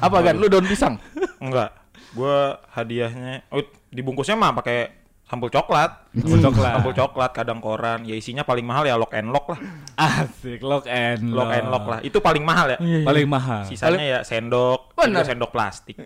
Apa 0.06 0.18
kan? 0.24 0.40
Lu 0.40 0.48
daun 0.48 0.64
pisang. 0.64 0.96
Enggak. 1.44 1.76
Gua 2.16 2.60
hadiahnya 2.72 3.48
oh, 3.52 3.64
dibungkusnya 3.92 4.36
mah 4.36 4.56
pakai 4.56 5.01
sampul 5.32 5.48
coklat. 5.48 6.12
Sampul 6.12 6.44
coklat. 6.44 6.74
Sampul 6.76 6.92
coklat, 6.92 7.32
kadang 7.32 7.64
koran. 7.64 8.04
Ya 8.04 8.20
isinya 8.20 8.44
paling 8.44 8.68
mahal 8.68 8.84
ya 8.84 9.00
lock 9.00 9.16
and 9.16 9.32
lock 9.32 9.48
lah. 9.48 9.60
Asik, 9.96 10.60
lock 10.60 10.84
and 10.84 11.32
lock. 11.32 11.48
Lock 11.48 11.56
and 11.56 11.68
lock 11.72 11.86
lah. 11.88 12.00
Itu 12.04 12.20
paling 12.20 12.44
mahal 12.44 12.76
ya. 12.76 12.78
Paling 13.08 13.32
mahal. 13.32 13.64
Sisanya 13.64 14.04
ya 14.04 14.20
sendok, 14.22 14.92
Bener. 14.92 15.24
sendok 15.24 15.56
plastik. 15.56 15.96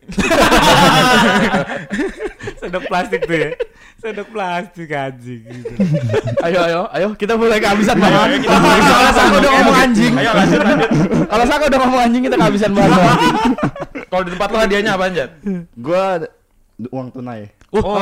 Sendok 2.56 2.86
plastik 2.86 3.26
tuh 3.26 3.36
ya. 3.36 3.50
Sendok 3.98 4.30
plastik 4.30 4.90
anjing 4.92 5.42
gitu. 5.42 5.74
Ayo 6.46 6.60
ayo 6.62 6.82
ayo 6.94 7.08
kita 7.18 7.34
mulai 7.34 7.58
kehabisan 7.58 7.98
banget. 7.98 8.46
Kalau. 8.46 9.12
Saka 9.12 9.36
udah 9.42 9.52
ngomong 9.52 9.78
anjing. 9.82 10.14
Ayo 10.14 10.32
lanjut 10.34 10.62
lanjut. 10.62 10.90
Kalau 11.26 11.46
Saka 11.46 11.64
udah 11.66 11.80
ngomong 11.82 12.02
anjing 12.02 12.22
kita 12.22 12.36
kehabisan 12.38 12.72
banget. 12.74 13.00
Kalau 14.06 14.24
di 14.24 14.32
tempat 14.32 14.50
lo 14.50 14.58
hadiahnya 14.62 14.92
apa 14.94 15.06
Jat? 15.10 15.32
Gua 15.76 16.22
d- 16.22 16.30
uang 16.92 17.08
tunai. 17.10 17.50
Oh, 17.78 17.98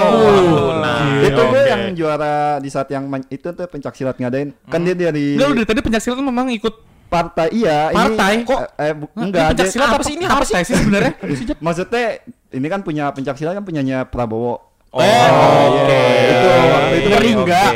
tunai. 0.69 1.25
itu 1.25 1.41
gue 1.41 1.55
Oke. 1.55 1.69
yang 1.69 1.81
juara 1.93 2.35
di 2.57 2.69
saat 2.69 2.87
yang 2.87 3.03
itu 3.27 3.47
tuh 3.47 3.65
pencak 3.65 3.93
silat 3.93 4.15
ngadain. 4.15 4.53
Kan 4.65 4.81
dia 4.81 4.93
dari 4.93 5.33
Enggak 5.33 5.47
lu 5.47 5.53
dari 5.55 5.67
tadi 5.67 5.81
pencaksilat 5.81 6.15
tuh 6.15 6.25
memang 6.25 6.47
ikut 6.49 6.73
partai 7.05 7.47
iya 7.53 7.89
Partai? 7.89 8.31
ini 8.35 8.43
Kok? 8.43 8.57
eh, 8.57 8.69
eh, 8.79 8.93
bu- 8.93 9.13
enggak 9.15 9.47
pencak 9.53 9.69
silat 9.69 9.87
apa 9.87 10.01
sih 10.01 10.13
ini 10.13 10.25
apa 10.25 10.43
sih 10.43 10.55
sih 10.59 10.73
sebenarnya? 10.73 11.13
maksudnya 11.65 12.05
ini 12.49 12.67
kan 12.67 12.81
punya 12.81 13.13
pencak 13.13 13.37
silat 13.37 13.53
kan 13.53 13.61
punyanya 13.61 14.01
Prabowo 14.03 14.73
Oh, 14.93 15.01
iya, 15.01 15.25
oke. 15.73 16.01
itu 16.21 16.47
waktu 16.69 16.95
itu 17.01 17.09
kan. 17.09 17.21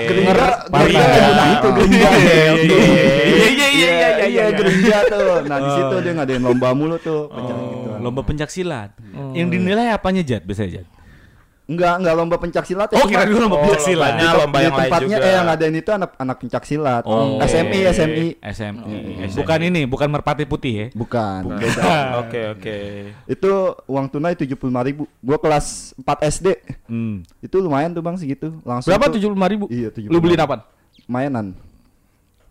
Gerindra 0.06 0.50
kan 0.70 0.86
nah, 1.34 1.48
itu 1.50 1.68
Gerindra 1.74 2.10
Iya, 2.14 2.42
iya, 2.54 2.54
iya, 2.54 2.78
iya, 2.78 3.48
iya, 3.50 3.68
iya, 3.74 3.90
iya, 3.90 4.00
iya 4.06 4.26
iya. 4.28 4.44
Gerindra 4.54 5.00
tuh 5.06 5.30
nah 5.46 5.58
di 5.58 5.70
situ 5.72 5.96
dia 5.98 6.14
ngadain 6.14 6.42
lomba 6.42 6.78
mulu 6.78 6.98
tuh 6.98 7.26
pencak 7.28 7.58
gitu 7.58 7.90
Lomba 7.98 8.22
pencak 8.22 8.50
silat. 8.50 8.94
Yang 9.34 9.48
dinilai 9.52 9.90
apanya 9.90 10.22
Jat 10.22 10.46
biasanya 10.46 10.82
Jat? 10.82 10.88
Enggak 11.68 11.94
enggak 12.00 12.16
lomba 12.16 12.36
pencak 12.38 12.64
silat 12.64 12.88
Oh, 12.90 13.04
kira 13.04 13.24
gue 13.24 13.36
lomba 13.38 13.56
Oh, 13.56 13.62
pencak 13.62 13.84
silat. 13.84 14.16
lombanya 14.16 14.24
Di- 14.26 14.40
lomba 14.40 14.58
yang 14.58 14.72
lain 14.72 14.82
tempatnya 14.82 15.08
juga. 15.14 15.28
eh 15.28 15.34
yang 15.34 15.46
ngadain 15.46 15.76
itu 15.76 15.92
anak 15.92 16.12
anak 16.16 16.36
pencak 16.40 16.64
silat 16.64 17.04
Oh. 17.04 17.38
SMI 17.40 17.68
Oke. 17.78 17.92
SMI 17.92 18.28
SMI. 18.40 18.88
SMI. 19.22 19.36
Bukan 19.36 19.60
ini, 19.62 19.82
bukan 19.84 20.08
merpati 20.08 20.44
putih 20.44 20.74
ya. 20.74 20.86
bukan 20.94 21.42
Oke 22.18 22.40
oke. 22.50 22.78
itu 23.28 23.52
uang 23.84 24.08
tunai 24.08 24.34
tujuh 24.34 24.56
puluh 24.56 24.80
ribu 24.82 25.04
gua 25.20 25.38
kelas 25.38 25.92
4 25.98 26.08
SD 26.32 26.48
Hmm. 26.88 27.28
itu 27.38 27.56
lumayan 27.58 27.92
tuh 27.92 28.00
bang 28.00 28.16
segitu 28.16 28.56
langsung 28.64 28.88
Berapa 28.90 29.06
tuh- 29.06 29.20
tujuh 29.20 29.28
puluh 29.30 29.46
ribu? 29.46 29.66
Iya, 29.68 29.92
75. 29.92 30.08
Lu 30.08 30.18
beliin 30.18 30.40
apa? 30.40 30.64
mainan 31.04 31.52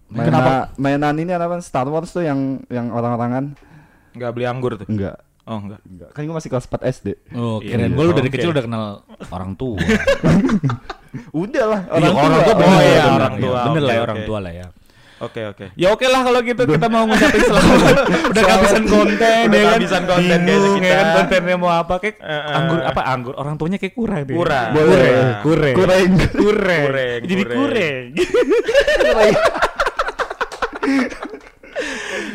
Kenapa? 0.07 0.71
mainan 0.77 1.17
ini 1.17 1.29
apa 1.31 1.59
Star 1.59 1.85
Wars 1.85 2.09
tuh 2.09 2.23
yang 2.23 2.63
yang 2.69 2.89
orang-orangan 2.89 3.59
Enggak 4.13 4.31
beli 4.31 4.47
anggur 4.47 4.77
tuh. 4.77 4.87
enggak 4.87 5.19
Oh 5.47 5.59
enggak. 5.59 5.79
enggak 5.83 6.09
kan 6.11 6.21
gua 6.23 6.37
masih 6.37 6.51
kelas 6.51 6.67
4 6.67 6.91
SD 6.93 7.09
Oh, 7.33 7.59
keren 7.61 7.91
gue 7.91 8.03
lu 8.03 8.13
dari 8.13 8.29
kecil 8.29 8.51
udah 8.51 8.63
kenal 8.63 8.85
orang 9.29 9.55
tua. 9.55 9.79
udah 11.33 11.65
lah 11.65 11.81
Iya, 11.89 12.11
orang 12.11 12.35
tua 12.37 12.53
Oh, 12.53 12.57
bener, 12.57 12.83
iya, 12.83 13.05
orang 13.09 13.35
tua. 13.39 13.61
Bener 13.65 13.83
lah 13.83 13.95
ya 13.95 14.03
orang 14.03 14.21
tua 14.23 14.39
lah 14.41 14.53
ya. 14.53 14.67
Oke 15.17 15.41
oke. 15.47 15.67
Ya 15.73 15.89
oke 15.89 16.05
lah 16.05 16.21
kalau 16.21 16.43
gitu 16.43 16.61
kita 16.67 16.87
mau 16.87 17.07
ngucapin 17.07 17.41
selamat. 17.41 17.79
Udah 18.35 18.43
kehabisan 18.43 18.85
konten 18.85 19.17
Udah 19.17 19.57
ya 19.57 19.65
kan. 19.65 19.71
kehabisan 19.73 20.03
konten, 20.05 20.39
guys, 20.39 20.61
Bingung 20.61 20.77
ya 20.77 20.83
kita. 20.83 20.93
kan 20.93 21.07
kontennya 21.17 21.57
mau 21.57 21.71
apa 21.73 21.95
kayak 21.97 22.17
Eh, 22.19 22.29
eh. 22.29 22.53
anggur 22.53 22.79
apa 22.83 23.01
anggur 23.07 23.33
orang 23.33 23.55
tuanya 23.57 23.79
kayak 23.79 23.95
kurang 23.95 24.21
deh. 24.23 24.35
Kurang. 24.35 24.69
Kurang. 24.75 25.41
Kurang. 25.41 25.73
Kurang. 25.73 26.85
Kurang, 26.85 27.21
Jadi 27.23 27.43
kurang. 27.47 27.57
kurang. 27.57 28.03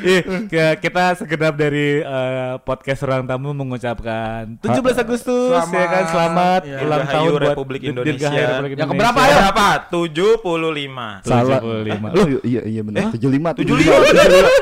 Iya, 0.02 0.22
ke- 0.46 0.76
kita 0.82 1.04
segenap 1.16 1.54
dari 1.54 2.00
eh, 2.00 2.54
podcast 2.60 3.02
Ruang 3.02 3.24
Tamu 3.24 3.52
mengucapkan 3.52 4.58
17 4.58 4.74
Agustus 4.98 5.62
ya 5.64 5.86
kan 5.86 6.04
selamat 6.08 6.62
Ya, 6.64 6.78
ulang 6.82 7.02
Dirgahayu 7.02 7.14
tahun 7.14 7.32
buat 7.32 7.44
Republik 7.48 7.80
Dir- 7.80 7.92
Indonesia. 7.92 8.30
Republik 8.30 8.72
Yang 8.72 8.82
Indonesia. 8.82 8.92
keberapa 8.92 9.20
Ayo 9.20 9.30
ya? 9.30 9.38
berapa? 9.38 9.68
75. 9.88 11.22
salah 11.22 11.60
75. 11.62 12.12
lu 12.12 12.22
iya 12.42 12.62
iya 12.64 12.82
benar 12.82 13.02
75 13.10 13.50
75. 13.56 13.94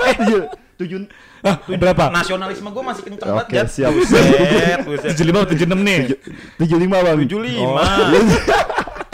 eh 0.06 0.15
iya, 0.21 0.39
tujuh 0.75 0.99
Ah, 1.39 1.56
berapa? 1.63 2.12
Nasionalisme 2.12 2.67
gue 2.67 2.84
masih 2.84 2.99
kenceng 3.02 3.32
banget. 3.32 3.63
Jat. 3.63 3.67
siap. 3.71 3.95
Buset, 3.95 4.84
buset. 4.84 5.15
75 5.15 5.39
atau 5.39 5.56
76 5.56 5.80
nih? 5.80 5.99
75 6.60 6.99
bang 6.99 7.15
75. 7.17 7.80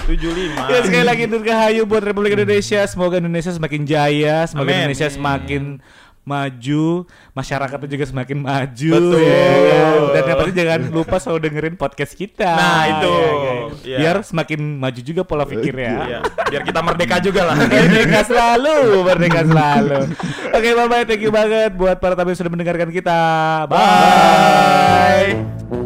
75. 0.05 0.57
Ya 0.67 0.79
sekali 0.81 1.01
lagi 1.03 1.23
Dirgahayu 1.25 1.81
buat 1.83 2.01
Republik 2.01 2.33
Indonesia. 2.33 2.81
Semoga 2.85 3.17
Indonesia 3.17 3.49
semakin 3.49 3.81
jaya, 3.83 4.45
semoga 4.45 4.69
Amin. 4.69 4.81
Indonesia 4.83 5.05
semakin 5.07 5.61
maju, 6.25 7.05
masyarakatnya 7.37 7.89
juga 7.89 8.05
semakin 8.09 8.37
maju. 8.41 8.91
Betul. 8.97 9.21
ya 9.21 9.57
kan? 9.69 9.97
Dan 10.11 10.23
yang 10.25 10.37
pasti 10.41 10.53
jangan 10.57 10.81
lupa 10.89 11.15
selalu 11.21 11.39
dengerin 11.47 11.75
podcast 11.77 12.13
kita. 12.17 12.49
Nah, 12.49 12.83
itu. 12.89 13.13
Ya? 13.13 13.53
Iya. 13.85 13.97
Biar 14.01 14.15
semakin 14.25 14.59
maju 14.81 15.01
juga 15.05 15.21
pola 15.21 15.45
pikirnya. 15.45 15.93
Iya, 16.09 16.19
biar 16.49 16.61
kita 16.65 16.79
merdeka 16.81 17.15
juga 17.21 17.41
lah. 17.53 17.55
Merdeka 17.85 18.21
selalu, 18.25 18.77
merdeka 19.05 19.41
selalu. 19.45 19.97
Oke, 20.49 20.69
bye 20.73 20.87
bye. 20.89 21.05
Thank 21.05 21.21
you 21.21 21.31
banget 21.31 21.71
buat 21.77 22.01
para 22.01 22.17
tamu 22.17 22.33
yang 22.33 22.39
sudah 22.41 22.51
mendengarkan 22.51 22.89
kita. 22.89 23.19
Bye. 23.69 25.84